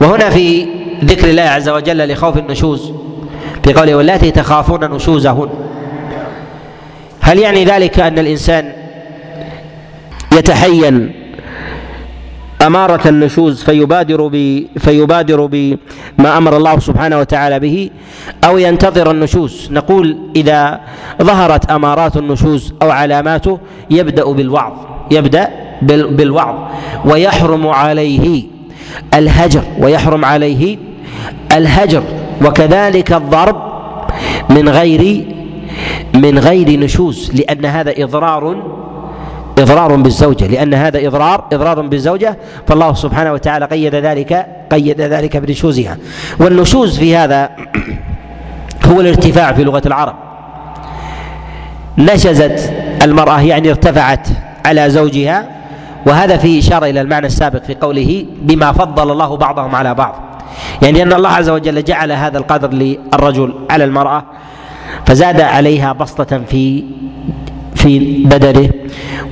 وهنا 0.00 0.30
في 0.30 0.66
ذكر 1.04 1.30
الله 1.30 1.42
عز 1.42 1.68
وجل 1.68 2.12
لخوف 2.12 2.38
النشوز 2.38 2.92
في 3.64 3.72
قوله 3.72 3.94
واللاتي 3.94 4.30
تخافون 4.30 4.84
نشوزهن. 4.84 5.48
هل 7.20 7.38
يعني 7.38 7.64
ذلك 7.64 8.00
أن 8.00 8.18
الإنسان 8.18 8.72
يتحين 10.32 11.12
أمارة 12.62 13.08
النشوز 13.08 13.62
فيبادر 13.62 14.28
ب 14.32 14.66
فيبادر 14.78 15.46
بما 15.46 16.38
أمر 16.38 16.56
الله 16.56 16.78
سبحانه 16.78 17.18
وتعالى 17.18 17.60
به 17.60 17.90
أو 18.44 18.58
ينتظر 18.58 19.10
النشوز؟ 19.10 19.68
نقول 19.72 20.18
إذا 20.36 20.80
ظهرت 21.22 21.70
أمارات 21.70 22.16
النشوز 22.16 22.74
أو 22.82 22.90
علاماته 22.90 23.58
يبدأ 23.90 24.24
بالوعظ 24.24 24.72
يبدأ 25.10 25.48
بالوعظ 25.82 26.54
ويحرم 27.04 27.66
عليه 27.66 28.53
الهجر 29.14 29.62
ويحرم 29.78 30.24
عليه 30.24 30.78
الهجر 31.52 32.02
وكذلك 32.44 33.12
الضرب 33.12 33.56
من 34.50 34.68
غير 34.68 35.24
من 36.14 36.38
غير 36.38 36.80
نشوز 36.80 37.30
لأن 37.34 37.64
هذا 37.64 38.04
إضرار 38.04 38.62
إضرار 39.58 39.96
بالزوجة 39.96 40.46
لأن 40.46 40.74
هذا 40.74 41.06
إضرار 41.06 41.44
إضرار 41.52 41.80
بالزوجة 41.80 42.38
فالله 42.68 42.94
سبحانه 42.94 43.32
وتعالى 43.32 43.64
قيد 43.64 43.94
ذلك 43.94 44.46
قيد 44.70 45.00
ذلك 45.00 45.36
بنشوزها. 45.36 45.98
والنشوز 46.40 46.98
في 46.98 47.16
هذا 47.16 47.50
هو 48.88 49.00
الارتفاع 49.00 49.52
في 49.52 49.64
لغة 49.64 49.82
العرب. 49.86 50.14
نشزت 51.98 52.72
المرأة 53.02 53.40
يعني 53.40 53.70
ارتفعت 53.70 54.28
على 54.64 54.90
زوجها 54.90 55.48
وهذا 56.06 56.36
فيه 56.36 56.60
إشارة 56.60 56.86
إلى 56.86 57.00
المعنى 57.00 57.26
السابق 57.26 57.62
في 57.62 57.74
قوله 57.74 58.26
بما 58.42 58.72
فضل 58.72 59.10
الله 59.10 59.36
بعضهم 59.36 59.74
على 59.74 59.94
بعض. 59.94 60.14
يعني 60.82 61.02
أن 61.02 61.12
الله 61.12 61.28
عز 61.28 61.50
وجل 61.50 61.84
جعل 61.84 62.12
هذا 62.12 62.38
القدر 62.38 62.72
للرجل 62.72 63.54
على 63.70 63.84
المرأة 63.84 64.24
فزاد 65.06 65.40
عليها 65.40 65.92
بسطة 65.92 66.38
في 66.38 66.84
في 67.74 68.24
بدنه 68.24 68.70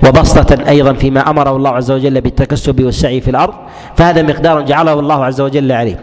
وبسطة 0.06 0.68
أيضا 0.68 0.92
فيما 0.92 1.30
أمره 1.30 1.56
الله 1.56 1.70
عز 1.70 1.90
وجل 1.90 2.20
بالتكسب 2.20 2.80
والسعي 2.80 3.20
في 3.20 3.30
الأرض 3.30 3.54
فهذا 3.96 4.22
مقدار 4.22 4.60
جعله 4.60 5.00
الله 5.00 5.24
عز 5.24 5.40
وجل 5.40 5.72
عليه. 5.72 5.98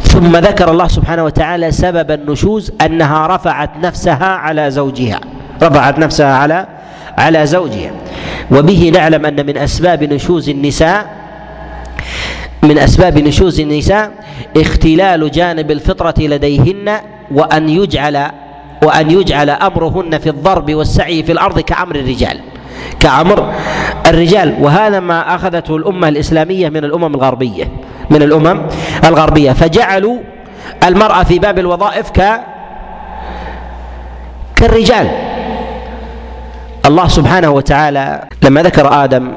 ثم 0.00 0.36
ذكر 0.36 0.70
الله 0.70 0.88
سبحانه 0.88 1.24
وتعالى 1.24 1.70
سبب 1.70 2.10
النشوز 2.10 2.72
أنها 2.80 3.26
رفعت 3.26 3.70
نفسها 3.82 4.26
على 4.26 4.70
زوجها. 4.70 5.20
رفعت 5.62 5.98
نفسها 5.98 6.34
على 6.34 6.66
على 7.18 7.46
زوجها. 7.46 7.90
وبه 8.50 8.90
نعلم 8.94 9.26
أن 9.26 9.46
من 9.46 9.58
أسباب 9.58 10.04
نشوز 10.04 10.48
النساء 10.48 11.06
من 12.62 12.78
أسباب 12.78 13.18
نشوز 13.18 13.60
النساء 13.60 14.10
اختلال 14.56 15.30
جانب 15.30 15.70
الفطرة 15.70 16.14
لديهن 16.18 17.00
وأن 17.30 17.68
يجعل 17.68 18.30
وأن 18.82 19.10
يجعل 19.10 19.50
أمرهن 19.50 20.18
في 20.18 20.28
الضرب 20.28 20.74
والسعي 20.74 21.22
في 21.22 21.32
الأرض 21.32 21.60
كأمر 21.60 21.96
الرجال 21.96 22.40
كأمر 23.00 23.52
الرجال. 24.06 24.56
وهذا 24.60 25.00
ما 25.00 25.34
أخذته 25.34 25.76
الأمة 25.76 26.08
الإسلامية 26.08 26.68
من 26.68 26.84
الأمم 26.84 27.14
الغربية 27.14 27.64
من 28.10 28.22
الأمم 28.22 28.62
الغربية. 29.04 29.52
فجعلوا 29.52 30.18
المرأة 30.84 31.22
في 31.22 31.38
باب 31.38 31.58
الوظائف 31.58 32.10
ك 32.10 32.40
كالرجال. 34.56 35.27
الله 36.86 37.08
سبحانه 37.08 37.50
وتعالى 37.50 38.24
لما 38.42 38.62
ذكر 38.62 39.04
آدم 39.04 39.32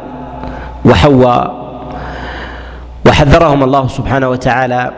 وحواء 0.86 1.62
وحذرهم 3.08 3.64
الله 3.64 3.88
سبحانه 3.88 4.30
وتعالى 4.30 4.92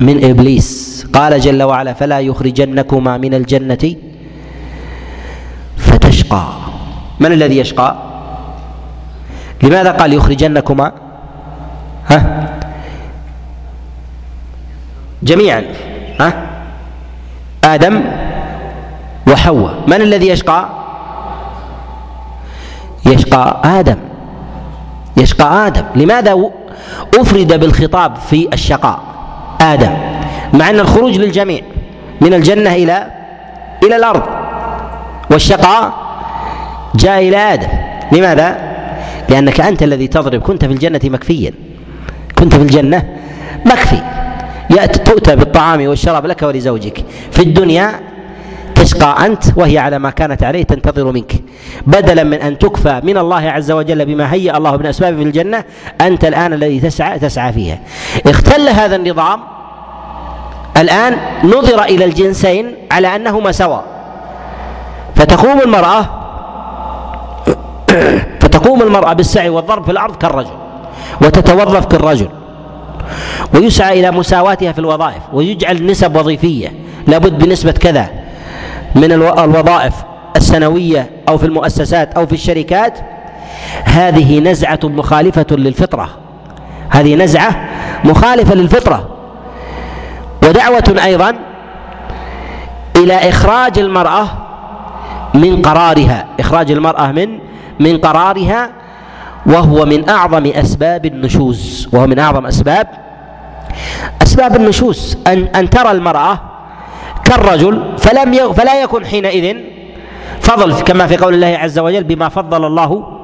من 0.00 0.24
إبليس 0.24 1.06
قال 1.12 1.40
جل 1.40 1.62
وعلا 1.62 1.92
فلا 1.92 2.20
يخرجنكما 2.20 3.16
من 3.16 3.34
الجنة 3.34 3.94
فتشقى. 5.76 6.46
من 7.20 7.32
الذي 7.32 7.58
يشقى؟ 7.58 7.96
لماذا 9.62 9.90
قال 9.92 10.12
يخرجنكما؟ 10.12 10.92
ها؟ 12.10 12.48
جميعا 15.22 15.64
ها؟ 16.20 16.32
آدم 17.64 18.02
وحواء. 19.28 19.74
من 19.88 20.00
الذي 20.00 20.28
يشقى؟ 20.28 20.68
يشقى 23.06 23.60
آدم. 23.64 23.96
يشقى 25.16 25.66
آدم. 25.66 25.84
لماذا 25.96 26.50
أفرد 27.18 27.60
بالخطاب 27.60 28.16
في 28.16 28.48
الشقاء؟ 28.52 29.00
آدم. 29.60 29.92
مع 30.52 30.70
أن 30.70 30.80
الخروج 30.80 31.18
للجميع 31.18 31.60
من 32.20 32.34
الجنة 32.34 32.74
إلى 32.74 33.06
إلى 33.84 33.96
الأرض. 33.96 34.22
والشقاء 35.30 35.92
جاء 36.94 37.28
إلى 37.28 37.36
آدم. 37.36 37.68
لماذا؟ 38.12 38.56
لأنك 39.28 39.60
أنت 39.60 39.82
الذي 39.82 40.06
تضرب. 40.06 40.40
كنت 40.40 40.64
في 40.64 40.72
الجنة 40.72 41.00
مكفيا. 41.04 41.52
كنت 42.38 42.54
في 42.54 42.62
الجنة 42.62 43.02
مكفي. 43.66 44.00
يأتي 44.70 44.98
تؤتى 44.98 45.36
بالطعام 45.36 45.86
والشراب 45.86 46.26
لك 46.26 46.42
ولزوجك. 46.42 47.04
في 47.30 47.42
الدنيا 47.42 47.92
تشقى 48.76 49.26
أنت 49.26 49.44
وهي 49.56 49.78
على 49.78 49.98
ما 49.98 50.10
كانت 50.10 50.42
عليه 50.42 50.62
تنتظر 50.62 51.12
منك. 51.12 51.32
بدلا 51.86 52.24
من 52.24 52.34
أن 52.34 52.58
تكفى 52.58 53.00
من 53.04 53.18
الله 53.18 53.50
عز 53.50 53.70
وجل 53.70 54.04
بما 54.04 54.32
هيأ 54.32 54.56
الله 54.56 54.76
من 54.76 54.86
أسباب 54.86 55.16
في 55.16 55.22
الجنة 55.22 55.64
أنت 56.00 56.24
الآن 56.24 56.52
الذي 56.52 56.80
تسعى 56.80 57.18
تسعى 57.18 57.52
فيها. 57.52 57.78
اختل 58.26 58.68
هذا 58.68 58.96
النظام. 58.96 59.40
الآن 60.76 61.16
نظر 61.44 61.82
إلى 61.82 62.04
الجنسين 62.04 62.74
على 62.92 63.16
أنهما 63.16 63.52
سواء. 63.52 63.84
فتقوم 65.14 65.60
المرأة 65.60 66.06
فتقوم 68.40 68.82
المرأة 68.82 69.12
بالسعي 69.12 69.48
والضرب 69.48 69.84
في 69.84 69.90
الأرض 69.90 70.16
كالرجل 70.16 70.50
وتتوظف 71.22 71.86
كالرجل 71.86 72.28
ويسعى 73.54 74.00
إلى 74.00 74.10
مساواتها 74.10 74.72
في 74.72 74.78
الوظائف 74.78 75.22
ويجعل 75.32 75.86
نسب 75.86 76.16
وظيفية 76.16 76.72
لابد 77.06 77.44
بنسبة 77.44 77.72
كذا. 77.72 78.08
من 78.96 79.12
الوظائف 79.12 79.94
السنوية 80.36 81.10
أو 81.28 81.38
في 81.38 81.46
المؤسسات 81.46 82.14
أو 82.14 82.26
في 82.26 82.32
الشركات 82.32 82.98
هذه 83.84 84.40
نزعة 84.40 84.78
مخالفة 84.84 85.46
للفطرة. 85.50 86.08
هذه 86.90 87.14
نزعة 87.14 87.68
مخالفة 88.04 88.54
للفطرة. 88.54 89.08
ودعوة 90.42 90.96
أيضا 91.04 91.34
إلى 92.96 93.28
إخراج 93.28 93.78
المرأة 93.78 94.28
من 95.34 95.62
قرارها. 95.62 96.26
إخراج 96.40 96.70
المرأة 96.70 97.12
من 97.12 97.38
من 97.80 97.98
قرارها 97.98 98.70
وهو 99.46 99.84
من 99.84 100.08
أعظم 100.08 100.46
أسباب 100.46 101.06
النشوز. 101.06 101.88
وهو 101.92 102.06
من 102.06 102.18
أعظم 102.18 102.46
أسباب 102.46 102.86
أسباب 104.22 104.56
النشوز. 104.56 105.18
أن 105.26 105.48
أن 105.54 105.70
ترى 105.70 105.90
المرأة 105.90 106.40
كالرجل 107.26 107.82
فلم 107.98 108.52
فلا 108.52 108.82
يكن 108.82 109.04
حينئذ 109.06 109.56
فضل 110.40 110.74
كما 110.74 111.06
في 111.06 111.16
قول 111.16 111.34
الله 111.34 111.46
عز 111.46 111.78
وجل 111.78 112.04
بما 112.04 112.28
فضل 112.28 112.64
الله 112.64 113.18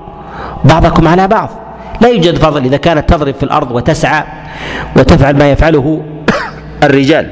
بعضكم 0.64 1.08
على 1.08 1.28
بعض. 1.28 1.48
لا 2.00 2.08
يوجد 2.08 2.38
فضل 2.38 2.64
إذا 2.64 2.76
كانت 2.76 3.08
تضرب 3.08 3.34
في 3.34 3.42
الأرض 3.42 3.70
وتسعى 3.70 4.24
وتفعل 4.96 5.36
ما 5.36 5.50
يفعله 5.50 6.02
الرجال. 6.86 7.30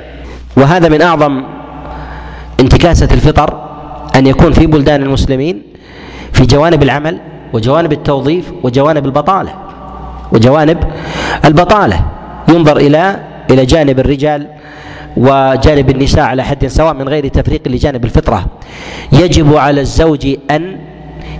وهذا 0.56 0.88
من 0.88 1.02
أعظم 1.02 1.44
انتكاسة 2.60 3.08
الفطر 3.12 3.60
أن 4.16 4.26
يكون 4.26 4.52
في 4.52 4.66
بلدان 4.66 5.02
المسلمين 5.02 5.62
في 6.32 6.46
جوانب 6.46 6.82
العمل 6.82 7.18
وجوانب 7.52 7.92
التوظيف 7.92 8.52
وجوانب 8.62 9.06
البطالة 9.06 9.52
وجوانب 10.32 10.78
البطالة. 11.44 12.00
ينظر 12.48 12.76
إلى 12.76 13.16
إلى 13.50 13.66
جانب 13.66 13.98
الرجال 13.98 14.46
وجانب 15.16 15.90
النساء 15.90 16.24
على 16.24 16.44
حد 16.44 16.66
سواء 16.66 16.94
من 16.94 17.08
غير 17.08 17.28
تفريق 17.28 17.68
لجانب 17.68 18.04
الفطرة. 18.04 18.46
يجب 19.12 19.56
على 19.56 19.80
الزوج 19.80 20.36
أن 20.50 20.76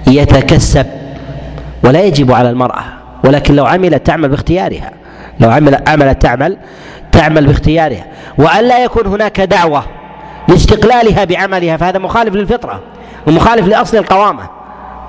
يتكسب 0.07 0.87
ولا 1.85 2.03
يجب 2.03 2.33
على 2.33 2.51
المرأة 2.51 2.85
ولكن 3.25 3.55
لو 3.55 3.67
عملت 3.67 4.07
تعمل 4.07 4.29
باختيارها. 4.29 4.93
لو 5.41 5.51
عمل 5.51 5.79
عملت 5.87 6.23
تعمل 6.23 6.57
تعمل 7.13 7.47
باختيارها. 7.47 8.07
وأن 8.39 8.65
لا 8.65 8.85
يكون 8.85 9.07
هناك 9.07 9.41
دعوة 9.41 9.85
لاستقلالها 10.49 11.25
بعملها 11.25 11.77
فهذا 11.77 11.99
مخالف 11.99 12.35
للفطرة 12.35 12.81
ومخالف 13.27 13.67
لأصل 13.67 13.97
القوامة 13.97 14.43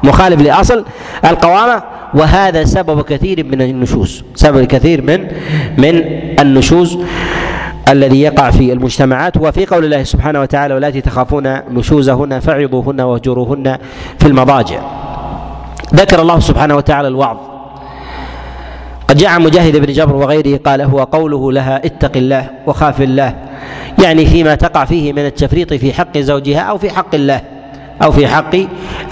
مخالف 0.03 0.41
لأصل 0.41 0.85
القوامة. 1.25 1.83
وهذا 2.13 2.63
سبب 2.63 3.01
كثير 3.01 3.45
من 3.45 3.61
النشوز 3.61 4.23
سبب 4.35 4.63
كثير 4.63 5.01
من 5.01 5.27
من 5.77 6.03
النشوز. 6.39 6.97
الذي 7.91 8.21
يقع 8.21 8.51
في 8.51 8.73
المجتمعات 8.73 9.37
وفي 9.37 9.65
قول 9.65 9.85
الله 9.85 10.03
سبحانه 10.03 10.41
وتعالى 10.41 10.73
والتي 10.73 11.01
تخافون 11.01 11.59
نشوزهن 11.69 12.39
فعظوهن 12.39 13.01
واهجروهن 13.01 13.77
في 14.19 14.27
المضاجع. 14.27 14.79
ذكر 15.95 16.21
الله 16.21 16.39
سبحانه 16.39 16.75
وتعالى 16.75 17.07
الوعظ. 17.07 17.37
قد 19.07 19.17
جاء 19.17 19.29
عن 19.29 19.41
مجاهد 19.41 19.77
بن 19.77 19.93
جبر 19.93 20.15
وغيره 20.15 20.57
قال 20.57 20.81
هو 20.81 21.03
قوله 21.03 21.51
لها 21.51 21.85
اتق 21.85 22.17
الله 22.17 22.49
وخاف 22.67 23.01
الله. 23.01 23.35
يعني 24.03 24.25
فيما 24.25 24.55
تقع 24.55 24.85
فيه 24.85 25.13
من 25.13 25.25
التفريط 25.25 25.73
في 25.73 25.93
حق 25.93 26.17
زوجها 26.17 26.59
أو 26.59 26.77
في 26.77 26.89
حق 26.89 27.15
الله. 27.15 27.41
أو 28.03 28.11
في 28.11 28.27
حق 28.27 28.55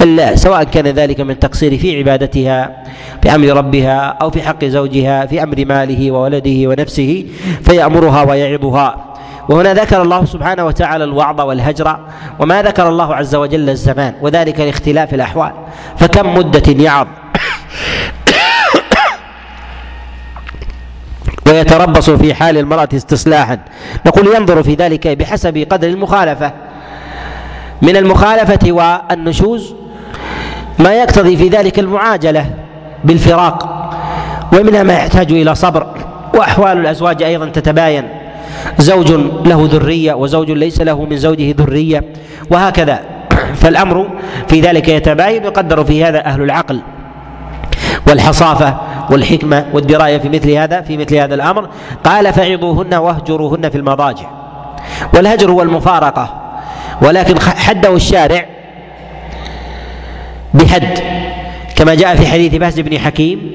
الله 0.01 0.35
سواء 0.35 0.63
كان 0.63 0.87
ذلك 0.87 1.21
من 1.21 1.39
تقصير 1.39 1.77
في 1.77 1.97
عبادتها 1.97 2.83
في 3.21 3.35
أمر 3.35 3.47
ربها 3.47 4.17
أو 4.21 4.29
في 4.29 4.41
حق 4.41 4.65
زوجها 4.65 5.25
في 5.25 5.43
أمر 5.43 5.65
ماله 5.65 6.11
وولده 6.11 6.69
ونفسه 6.69 7.25
فيأمرها 7.63 8.23
ويعظها. 8.23 9.05
وهنا 9.49 9.73
ذكر 9.73 10.01
الله 10.01 10.25
سبحانه 10.25 10.65
وتعالى 10.65 11.03
الوعظ 11.03 11.41
والهجر 11.41 11.97
وما 12.39 12.61
ذكر 12.61 12.89
الله 12.89 13.15
عز 13.15 13.35
وجل 13.35 13.69
الزمان 13.69 14.13
وذلك 14.21 14.59
لاختلاف 14.59 15.13
الأحوال. 15.13 15.51
فكم 15.97 16.37
مدة 16.37 16.83
يعظ؟ 16.83 17.07
ويتربص 21.47 22.09
في 22.09 22.33
حال 22.33 22.57
المرأة 22.57 22.89
استصلاحا 22.93 23.59
نقول 24.05 24.35
ينظر 24.35 24.63
في 24.63 24.73
ذلك 24.73 25.07
بحسب 25.07 25.57
قدر 25.57 25.87
المخالفة. 25.87 26.68
من 27.81 27.97
المخالفة 27.97 28.71
والنشوز 28.71 29.73
ما 30.79 30.93
يقتضي 30.93 31.37
في 31.37 31.47
ذلك 31.47 31.79
المعاجلة 31.79 32.45
بالفراق 33.03 33.79
ومنها 34.53 34.83
ما 34.83 34.93
يحتاج 34.93 35.31
إلى 35.31 35.55
صبر. 35.55 35.87
وأحوال 36.33 36.77
الأزواج 36.77 37.23
أيضا 37.23 37.45
تتباين. 37.45 38.03
زوج 38.77 39.11
له 39.45 39.69
ذرية 39.71 40.13
وزوج 40.13 40.51
ليس 40.51 40.81
له 40.81 41.05
من 41.05 41.17
زوجه 41.17 41.55
ذرية 41.57 42.03
وهكذا. 42.51 42.99
فالأمر 43.61 44.09
في 44.47 44.61
ذلك 44.61 44.87
يتباين 44.87 45.43
يقدر 45.43 45.83
في 45.83 46.05
هذا 46.05 46.25
أهل 46.25 46.41
العقل 46.41 46.79
والحصافة 48.07 48.77
والحكمة 49.11 49.65
والدراية 49.73 50.17
في 50.17 50.29
مثل 50.29 50.51
هذا 50.51 50.81
في 50.81 50.97
مثل 50.97 51.15
هذا 51.15 51.35
الأمر. 51.35 51.69
قال 52.03 52.33
فعظوهن 52.33 52.93
واهجروهن 52.93 53.69
في 53.69 53.77
المضاجع 53.77 54.25
والهجر 55.13 55.51
هو 55.51 55.61
المفارقة 55.61 56.48
ولكن 57.01 57.39
حده 57.39 57.95
الشارع 57.95 58.45
بحد 60.53 60.99
كما 61.75 61.95
جاء 61.95 62.15
في 62.15 62.27
حديث 62.27 62.55
بهز 62.55 62.79
بن 62.79 62.99
حكيم 62.99 63.51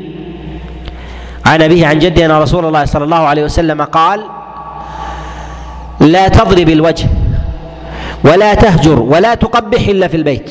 عن 1.46 1.62
أبيه 1.62 1.86
عن 1.86 1.98
جده 1.98 2.26
أن 2.26 2.30
رسول 2.30 2.64
الله 2.64 2.84
صلى 2.84 3.04
الله 3.04 3.16
عليه 3.16 3.44
وسلم 3.44 3.82
قال 3.82 4.24
لا 6.00 6.28
تضرب 6.28 6.68
الوجه 6.68 7.08
ولا 8.24 8.54
تهجر 8.54 9.00
ولا 9.00 9.34
تقبح 9.34 9.80
إلا 9.88 10.08
في 10.08 10.16
البيت 10.16 10.50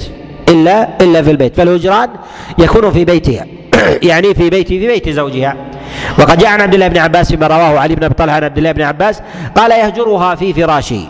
إلا 0.50 0.90
إلا 1.02 1.22
في 1.22 1.32
البيت 1.32 1.56
فالهجران 1.56 2.10
يكون 2.58 2.92
في 2.92 3.06
بيتها 3.06 3.46
يعني 4.10 4.34
في 4.34 4.50
بيت 4.50 4.68
في 4.68 4.88
بيت 4.88 5.10
زوجها. 5.10 5.56
وقد 6.20 6.38
جاء 6.38 6.50
عن 6.50 6.62
عبد 6.62 6.74
الله 6.74 6.88
بن 6.88 6.98
عباس 6.98 7.32
فيما 7.32 7.48
رواه 7.48 7.80
علي 7.80 7.96
بن 7.96 8.04
أبي 8.04 8.14
طلحة 8.14 8.36
عن 8.36 8.44
عبد 8.44 8.58
الله 8.58 8.72
بن 8.72 8.82
عباس 8.82 9.22
قال 9.56 9.72
يهجرها 9.72 10.36
في 10.36 10.54
فراشه 10.54 11.08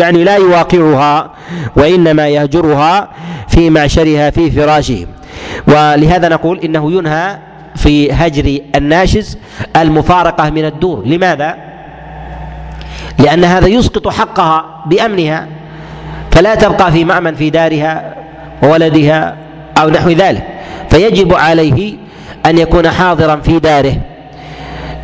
يعني 0.00 0.24
لا 0.24 0.36
يواقعها 0.36 1.30
وإنما 1.76 2.28
يهجرها 2.28 3.08
في 3.48 3.70
معشرها 3.70 4.30
في 4.30 4.50
فراشه. 4.50 5.06
ولهذا 5.66 6.28
نقول 6.28 6.58
إنه 6.58 6.92
ينهى 6.92 7.38
في 7.76 8.12
هجر 8.12 8.58
الناشز 8.74 9.38
المفارقة 9.76 10.50
من 10.50 10.64
الدور. 10.64 11.02
لماذا؟ 11.06 11.54
لأن 13.18 13.44
هذا 13.44 13.66
يسقط 13.66 14.08
حقها 14.08 14.84
بأمنها 14.86 15.48
فلا 16.30 16.54
تبقى 16.54 16.92
في 16.92 17.04
مأمن 17.04 17.34
في 17.34 17.50
دارها 17.50 18.14
وولدها 18.62 19.36
أو 19.78 19.90
نحو 19.90 20.10
ذلك. 20.10 20.44
فيجب 20.90 21.34
عليه 21.34 21.94
أن 22.46 22.58
يكون 22.58 22.90
حاضرا 22.90 23.36
في 23.36 23.58
داره 23.58 23.94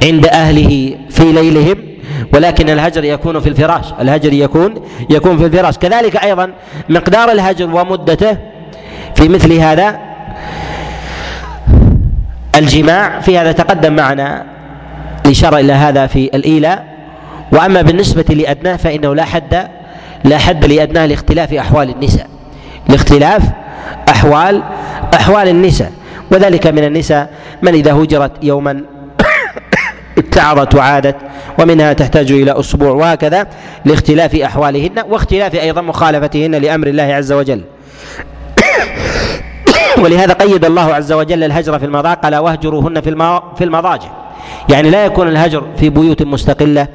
عند 0.05 0.27
أهله 0.27 0.97
في 1.11 1.33
ليلهم 1.33 1.77
ولكن 2.33 2.71
الهجر 2.71 3.05
يكون 3.05 3.41
في 3.41 3.49
الفراش. 3.49 3.85
الهجر 4.01 4.33
يكون 4.33 4.75
يكون 5.11 5.39
في 5.39 5.47
الفراش. 5.47 5.79
كذلك 5.79 6.25
أيضا 6.25 6.51
مقدار 6.89 7.33
الهجر 7.33 7.75
ومدته 7.75 8.37
في 9.15 9.29
مثل 9.29 9.53
هذا 9.53 9.99
الجماع. 12.57 13.21
في 13.21 13.39
هذا 13.39 13.53
تقدم 13.53 13.97
معنا 13.97 14.45
الإشارة 15.27 15.57
إلى 15.57 15.73
هذا 15.73 16.07
في 16.07 16.31
الإيلاء. 16.35 16.95
وأما 17.53 17.83
بالنسبة 17.83 18.35
لأدناه 18.35 18.77
فإنه 18.77 19.15
لا 19.15 19.25
حد 19.25 19.69
لا 20.25 20.39
حد 20.39 20.65
لأدناه 20.65 21.07
لاختلاف 21.07 21.53
أحوال 21.53 21.91
النساء. 21.91 22.27
لاختلاف 22.89 23.43
أحوال 24.09 24.63
أحوال 25.15 25.49
النساء. 25.49 25.93
وذلك 26.33 26.67
من 26.67 26.85
النساء 26.85 27.31
من 27.63 27.75
إذا 27.75 27.93
هجرت 27.93 28.33
يوما 28.43 28.85
اتعظت 30.19 30.75
وعادت 30.75 31.17
ومنها 31.59 31.93
تحتاج 31.93 32.33
إلى 32.33 32.61
أسبوع 32.61 32.91
وهكذا 32.91 33.47
لاختلاف 33.85 34.35
أحوالهن 34.35 35.05
واختلاف 35.09 35.55
أيضا 35.55 35.81
مخالفتهن 35.81 36.55
لأمر 36.55 36.87
الله 36.87 37.03
عز 37.03 37.33
وجل. 37.33 37.61
ولهذا 40.03 40.33
قيد 40.33 40.65
الله 40.65 40.95
عز 40.95 41.13
وجل 41.13 41.45
الهجر 41.45 41.79
في 41.79 41.85
المضاجع 41.85 42.15
قال 42.15 42.37
واهجروهن 42.37 43.01
في 43.01 43.41
في 43.57 43.65
المضاجع. 43.65 44.09
يعني 44.69 44.91
لا 44.91 45.05
يكون 45.05 45.29
الهجر 45.29 45.63
في 45.77 45.91
بيوت 45.91 46.23
مستقلة 46.23 46.89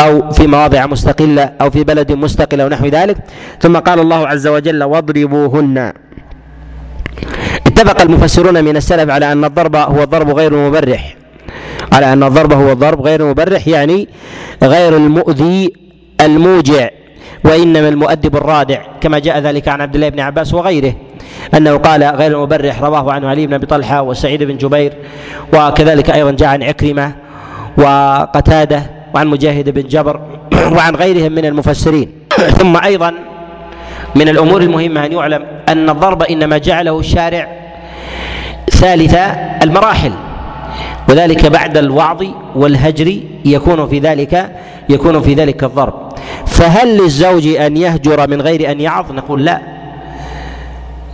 أو 0.00 0.32
في 0.32 0.46
مواضع 0.46 0.86
مستقلة 0.86 1.52
أو 1.60 1.70
في 1.70 1.84
بلد 1.84 2.12
مستقل 2.12 2.60
أو 2.60 2.68
نحو 2.68 2.86
ذلك. 2.86 3.16
ثم 3.60 3.76
قال 3.76 4.00
الله 4.00 4.28
عز 4.28 4.46
وجل 4.46 4.84
واضربوهن. 4.84 5.92
اتفق 7.66 8.02
المفسرون 8.02 8.64
من 8.64 8.76
السلف 8.76 9.10
على 9.10 9.32
أن 9.32 9.44
الضرب 9.44 9.76
هو 9.76 10.02
الضرب 10.02 10.30
غير 10.30 10.52
المبرح 10.52 11.19
على 11.92 12.12
أن 12.12 12.22
الضرب 12.22 12.52
هو 12.52 12.72
الضرب 12.72 13.00
غير 13.00 13.20
المبرح 13.20 13.68
يعني 13.68 14.08
غير 14.62 14.96
المؤذي 14.96 15.72
الموجع 16.20 16.88
وإنما 17.44 17.88
المؤدب 17.88 18.36
الرادع 18.36 18.82
كما 19.00 19.18
جاء 19.18 19.38
ذلك 19.38 19.68
عن 19.68 19.80
عبد 19.80 19.94
الله 19.94 20.08
بن 20.08 20.20
عباس 20.20 20.54
وغيره 20.54 20.92
أنه 21.54 21.76
قال 21.76 22.04
غير 22.04 22.32
المبرح 22.36 22.82
رواه 22.82 23.12
عنه 23.12 23.28
علي 23.28 23.46
بن 23.46 23.54
أبي 23.54 23.66
طلحة 23.66 24.02
وسعيد 24.02 24.42
بن 24.42 24.56
جبير 24.56 24.92
وكذلك 25.54 26.10
أيضا 26.10 26.30
جاء 26.30 26.48
عن 26.48 26.62
عكرمة 26.62 27.12
وقتادة 27.78 28.82
وعن 29.14 29.26
مجاهد 29.28 29.70
بن 29.70 29.82
جبر 29.88 30.20
وعن 30.76 30.96
غيرهم 30.96 31.32
من 31.32 31.44
المفسرين. 31.44 32.12
ثم 32.58 32.76
أيضا 32.76 33.14
من 34.14 34.28
الأمور 34.28 34.60
المهمة 34.60 35.04
أن 35.06 35.12
يعلم 35.12 35.44
أن 35.68 35.90
الضرب 35.90 36.22
إنما 36.22 36.58
جعله 36.58 36.98
الشارع 37.00 37.48
ثالث 38.70 39.14
المراحل. 39.62 40.12
وذلك 41.08 41.46
بعد 41.46 41.76
الوعظ 41.76 42.24
والهجر 42.54 43.16
يكون 43.44 43.88
في 43.88 43.98
ذلك 43.98 44.56
يكون 44.88 45.20
في 45.22 45.34
ذلك 45.34 45.64
الضرب. 45.64 45.94
فهل 46.46 46.96
للزوج 46.98 47.46
أن 47.46 47.76
يهجر 47.76 48.28
من 48.30 48.42
غير 48.42 48.70
أن 48.70 48.80
يعظ؟ 48.80 49.12
نقول 49.12 49.44
لا. 49.44 49.60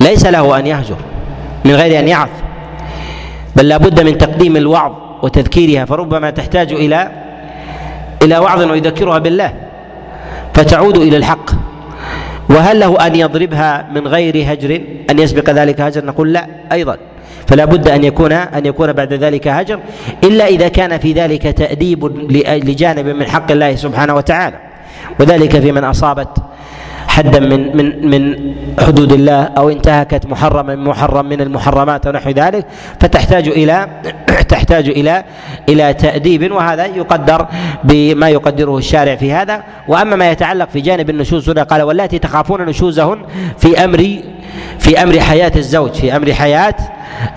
ليس 0.01 0.27
له 0.27 0.59
أن 0.59 0.67
يهجر 0.67 0.97
من 1.65 1.75
غير 1.75 1.99
أن 1.99 2.09
يعظ. 2.09 2.29
بل 3.57 3.69
لابد 3.69 4.01
من 4.01 4.19
تقديم 4.19 4.57
الوعظ 4.57 4.93
وتذكيرها 5.23 5.85
فربما 5.85 6.31
تحتاج 6.31 6.73
إلى 6.73 7.11
إلى 8.23 8.39
وعظ 8.39 8.71
ويذكرها 8.71 9.19
بالله 9.19 9.53
فتعود 10.55 10.97
إلى 10.97 11.17
الحق. 11.17 11.51
وهل 12.51 12.81
له 12.81 13.07
أن 13.07 13.15
يضربها 13.15 13.87
من 13.95 14.09
غير 14.09 14.53
هجر؟ 14.53 14.81
أن 15.11 15.19
يسبق 15.19 15.51
ذلك 15.51 15.81
هجر؟ 15.81 16.05
نقول 16.05 16.33
لا 16.33 16.47
أيضا. 16.73 16.97
فلا 17.47 17.65
بد 17.65 17.89
أن 17.89 18.05
يكون 18.05 18.33
أن 18.33 18.67
يكون 18.67 18.93
بعد 18.93 19.13
ذلك 19.13 19.49
هجر 19.49 19.79
إلا 20.25 20.47
إذا 20.47 20.69
كان 20.69 20.99
في 20.99 21.13
ذلك 21.13 21.43
تأديب 21.43 22.05
لجانب 22.47 23.07
من 23.07 23.27
حق 23.27 23.51
الله 23.51 23.75
سبحانه 23.77 24.15
وتعالى. 24.15 24.57
وذلك 25.21 25.59
في 25.59 25.73
من 25.73 25.85
أصابت 25.85 26.29
حدا 27.17 27.41
من 27.41 27.77
من 27.77 28.11
من 28.11 28.23
حدود 28.81 29.13
الله 29.13 29.43
أو 29.43 29.71
انتهكت 29.71 30.27
محرما 30.27 30.75
من 30.75 30.85
محرم 30.85 31.27
من 31.27 31.41
المحرمات 31.41 32.07
ونحو 32.07 32.31
ذلك 32.31 32.67
فتحتاج 33.01 33.49
إلى 33.49 33.89
تحتاج 34.53 34.89
إلى 34.89 35.25
إلى 35.69 35.95
تأديب 35.95 36.53
وهذا 36.53 36.87
يقدر 36.87 37.47
بما 37.85 38.29
يقدره 38.29 38.79
الشارع 38.79 39.17
في 39.17 39.33
هذا. 39.33 39.63
وأما 39.89 40.17
ما 40.17 40.31
يتعلق 40.31 40.69
في 40.73 40.81
جانب 40.81 41.11
النشوز 41.11 41.51
هنا 41.51 41.63
قال 41.63 41.83
واللاتي 41.83 42.19
تخافون 42.19 42.63
نشوزهن 42.63 43.19
في 43.59 43.85
أمر 43.85 44.19
في 44.79 45.03
أمر 45.03 45.21
حياة 45.21 45.53
الزوج 45.57 45.93
في 45.93 46.17
أمر 46.17 46.35
حياة 46.35 46.75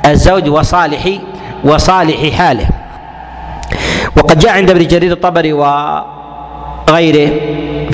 الزوج 0.06 0.50
وصالح 0.50 1.20
وصالح 1.64 2.36
حاله. 2.38 2.68
وقد 4.18 4.40
جاء 4.40 4.52
عند 4.52 4.70
ابن 4.70 4.88
جرير 4.88 5.12
الطبري 5.12 5.54
وغيره 5.54 7.32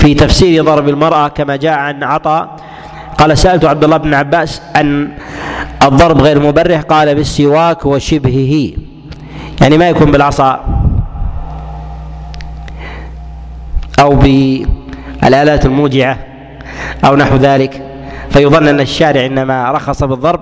في 0.06 0.14
تفسير 0.14 0.64
ضرب 0.64 0.90
المرأة 0.90 1.28
كما 1.28 1.56
جاء 1.56 1.74
عن 1.74 2.04
عطاء 2.04 2.56
قال 3.18 3.38
سألت 3.38 3.66
عبد 3.66 3.84
الله 3.84 3.98
بن 3.98 4.14
عباس 4.14 4.62
عن 4.76 5.10
الضرب 5.84 6.22
غير 6.22 6.40
مبرح. 6.40 6.82
قال 6.82 7.16
بالسواك 7.16 7.86
وشبهه. 7.86 8.72
يعني 9.62 9.78
ما 9.78 9.90
يكون 9.90 10.12
بالعصا 10.12 10.60
أو 14.00 14.16
بالآلات 14.16 15.66
الموجعة 15.66 16.18
أو 17.06 17.16
نحو 17.16 17.36
ذلك. 17.36 17.82
فيظن 18.30 18.68
أن 18.68 18.80
الشارع 18.80 19.26
إنما 19.26 19.72
رخص 19.72 20.04
بالضرب 20.04 20.42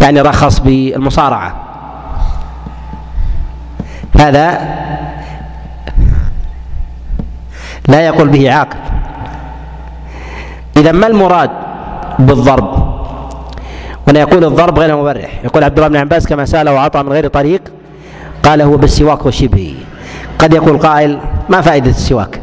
يعني 0.00 0.20
رخص 0.20 0.58
بالمصارعة. 0.58 1.56
هذا 4.18 4.60
لا 7.88 8.06
يقول 8.06 8.28
به 8.28 8.52
عاقل. 8.52 8.76
إذا 10.76 10.92
ما 10.92 11.06
المراد 11.06 11.50
بالضرب؟ 12.18 12.92
وأنا 14.06 14.20
يقول 14.20 14.44
الضرب 14.44 14.78
غير 14.78 14.96
مبرح. 14.96 15.40
يقول 15.44 15.64
عبد 15.64 15.78
الله 15.78 15.88
بن 15.88 15.96
عباس 15.96 16.26
كما 16.26 16.44
سأله 16.44 16.72
وعطى 16.72 17.02
من 17.02 17.12
غير 17.12 17.28
طريق 17.28 17.62
قال 18.42 18.62
هو 18.62 18.76
بالسواك 18.76 19.26
وشبهه 19.26 19.74
قد 20.38 20.54
يقول 20.54 20.78
قائل 20.78 21.18
ما 21.48 21.60
فائدة 21.60 21.90
السواك؟ 21.90 22.40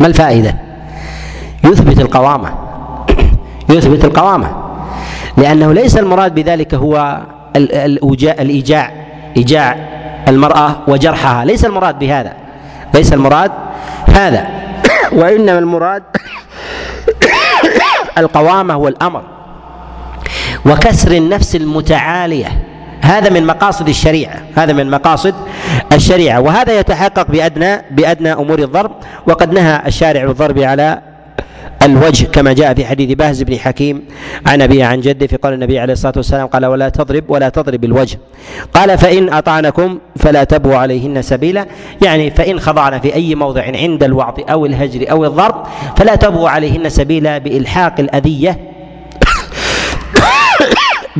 ما 0.00 0.06
الفائدة؟ 0.06 0.54
يثبت 1.64 2.00
القوامة. 2.00 2.50
يثبت 3.70 4.04
القوامة. 4.04 4.50
لأنه 5.36 5.72
ليس 5.72 5.96
المراد 5.96 6.34
بذلك 6.34 6.74
هو 6.74 7.20
الإيجاع. 7.56 8.92
إيجاع 9.36 9.97
المرأة 10.28 10.76
وجرحها. 10.88 11.44
ليس 11.44 11.64
المراد 11.64 11.98
بهذا. 11.98 12.32
ليس 12.94 13.12
المراد 13.12 13.52
هذا. 14.06 14.46
وإنما 15.18 15.58
المراد 15.58 16.02
القوامة 18.18 18.76
والأمر 18.76 19.22
وكسر 20.66 21.12
النفس 21.12 21.56
المتعالية. 21.56 22.48
هذا 23.00 23.30
من 23.30 23.46
مقاصد 23.46 23.88
الشريعة. 23.88 24.36
هذا 24.56 24.72
من 24.72 24.90
مقاصد 24.90 25.34
الشريعة. 25.92 26.40
وهذا 26.40 26.78
يتحقق 26.78 27.26
بأدنى 27.30 27.82
بأدنى 27.90 28.32
أمور 28.32 28.58
الضرب. 28.58 28.90
وقد 29.26 29.52
نهى 29.52 29.82
الشارع 29.86 30.24
بالضرب 30.24 30.58
على 30.58 31.07
الوجه 31.82 32.24
كما 32.24 32.52
جاء 32.52 32.74
في 32.74 32.86
حديث 32.86 33.12
باهز 33.12 33.42
بن 33.42 33.58
حكيم 33.58 34.02
عن 34.46 34.62
أبيه 34.62 34.84
عن 34.84 35.00
جده 35.00 35.26
في 35.26 35.36
قول 35.36 35.52
النبي 35.52 35.78
عليه 35.78 35.92
الصلاة 35.92 36.12
والسلام 36.16 36.46
قال 36.46 36.66
ولا 36.66 36.88
تضرب 36.88 37.24
ولا 37.28 37.48
تضرب 37.48 37.84
الوجه. 37.84 38.18
قال 38.74 38.98
فإن 38.98 39.32
أطعنكم 39.32 39.98
فلا 40.16 40.44
تبوا 40.44 40.76
عليهن 40.76 41.22
سبيلا. 41.22 41.66
يعني 42.04 42.30
فإن 42.30 42.60
خضعن 42.60 43.00
في 43.00 43.14
أي 43.14 43.34
موضع 43.34 43.62
عند 43.62 44.04
الوعظ 44.04 44.34
أو 44.50 44.66
الهجر 44.66 45.10
أو 45.10 45.24
الضرب 45.24 45.66
فلا 45.96 46.14
تبوا 46.14 46.48
عليهن 46.48 46.88
سبيلا 46.88 47.38
بإلحاق 47.38 48.00
الأذية. 48.00 48.58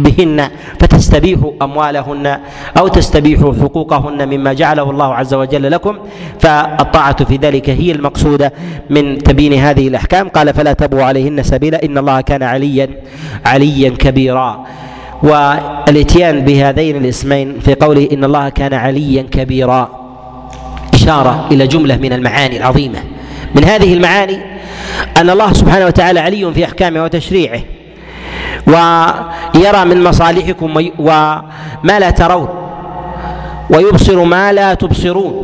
بهن 0.03 0.49
فتستبيحوا 0.80 1.53
أموالهن 1.62 2.38
أو 2.78 2.88
تستبيحوا 2.88 3.55
حقوقهن 3.62 4.28
مما 4.28 4.53
جعله 4.53 4.90
الله 4.90 5.14
عز 5.14 5.34
وجل 5.34 5.70
لكم 5.70 5.99
فالطاعة 6.40 7.24
في 7.24 7.36
ذلك 7.36 7.70
هي 7.70 7.92
المقصودة 7.92 8.53
من 8.90 9.18
تبيين 9.18 9.53
هذه 9.53 9.88
الأحكام. 9.88 10.28
قال 10.28 10.55
فلا 10.55 10.72
تبغوا 10.72 11.05
عليهن 11.05 11.42
سبيلا 11.42 11.84
إن 11.84 11.99
الله 11.99 12.20
كان 12.20 12.42
عليا 12.42 12.88
عليا 13.46 13.90
كبيرا. 13.90 14.66
والإتيان 15.22 16.40
بهذين 16.40 16.96
الاسمين 16.96 17.61
في 17.61 17.74
قوله 17.74 18.09
إن 18.12 18.24
الله 18.24 18.49
كان 18.49 18.74
عليا 18.74 19.22
كبيرا 19.22 19.90
إشارة 20.94 21.49
إلى 21.51 21.66
جملة 21.66 21.96
من 21.96 22.12
المعاني 22.12 22.57
العظيمة. 22.57 22.99
من 23.55 23.64
هذه 23.64 23.94
المعاني 23.94 24.38
أن 25.16 25.30
الله 25.30 25.53
سبحانه 25.53 25.86
وتعالى 25.86 26.20
علي 26.20 26.53
في 26.55 26.64
أحكامه 26.64 27.05
وتشريعه. 27.05 27.61
ويرى 28.66 29.84
من 29.84 30.05
مصالحكم 30.05 30.90
وما 30.99 31.99
لا 32.01 32.11
ترون 32.11 32.49
ويبصر 33.70 34.24
ما 34.24 34.53
لا 34.53 34.74
تبصرون 34.74 35.34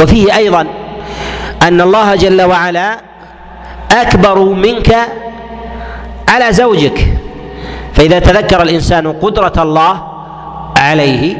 وفيه 0.00 0.36
أيضا 0.36 0.66
أن 1.62 1.80
الله 1.80 2.14
جل 2.14 2.42
وعلا 2.42 2.96
أكبر 3.92 4.38
منك 4.38 4.96
على 6.28 6.52
زوجك 6.52 7.06
فإذا 7.94 8.18
تذكر 8.18 8.62
الإنسان 8.62 9.12
قدرة 9.12 9.52
الله 9.62 10.02
عليه 10.78 11.36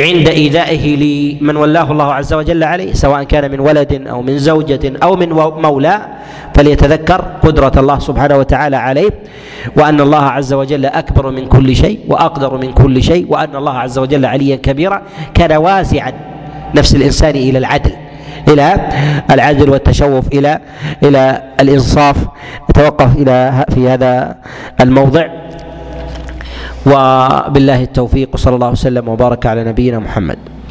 عند 0.00 0.28
إيذائه 0.28 0.96
لمن 0.96 1.56
ولاه 1.56 1.92
الله 1.92 2.12
عز 2.14 2.34
وجل 2.34 2.64
عليه 2.64 2.92
سواء 2.92 3.22
كان 3.22 3.50
من 3.50 3.60
ولد 3.60 4.06
أو 4.08 4.22
من 4.22 4.38
زوجة 4.38 4.92
أو 5.02 5.16
من 5.16 5.28
مولى 5.62 6.00
فليتذكر 6.54 7.24
قدرة 7.42 7.72
الله 7.76 7.98
سبحانه 7.98 8.36
وتعالى 8.36 8.76
عليه 8.76 9.10
وأن 9.76 10.00
الله 10.00 10.22
عز 10.22 10.52
وجل 10.52 10.86
أكبر 10.86 11.30
من 11.30 11.46
كل 11.46 11.76
شيء 11.76 12.00
وأقدر 12.08 12.56
من 12.58 12.72
كل 12.72 13.02
شيء 13.02 13.26
وأن 13.28 13.56
الله 13.56 13.78
عز 13.78 13.98
وجل 13.98 14.24
عليا 14.26 14.56
كبيرا 14.56 15.02
كان 15.34 15.52
واسعا 15.56 16.12
نفس 16.74 16.94
الإنسان 16.94 17.30
إلى 17.36 17.58
العدل 17.58 17.92
إلى 18.48 18.88
العدل 19.30 19.70
والتشوف 19.70 20.28
إلى 20.32 20.60
إلى 21.02 21.42
الإنصاف. 21.60 22.16
نتوقف 22.70 23.16
إلى 23.16 23.64
في 23.74 23.88
هذا 23.88 24.36
الموضع. 24.80 25.26
وبالله 26.86 27.82
التوفيق 27.82 28.28
وصلى 28.34 28.54
الله 28.54 28.70
وسلم 28.70 29.08
وبارك 29.08 29.46
على 29.46 29.64
نبينا 29.64 29.98
محمد. 29.98 30.38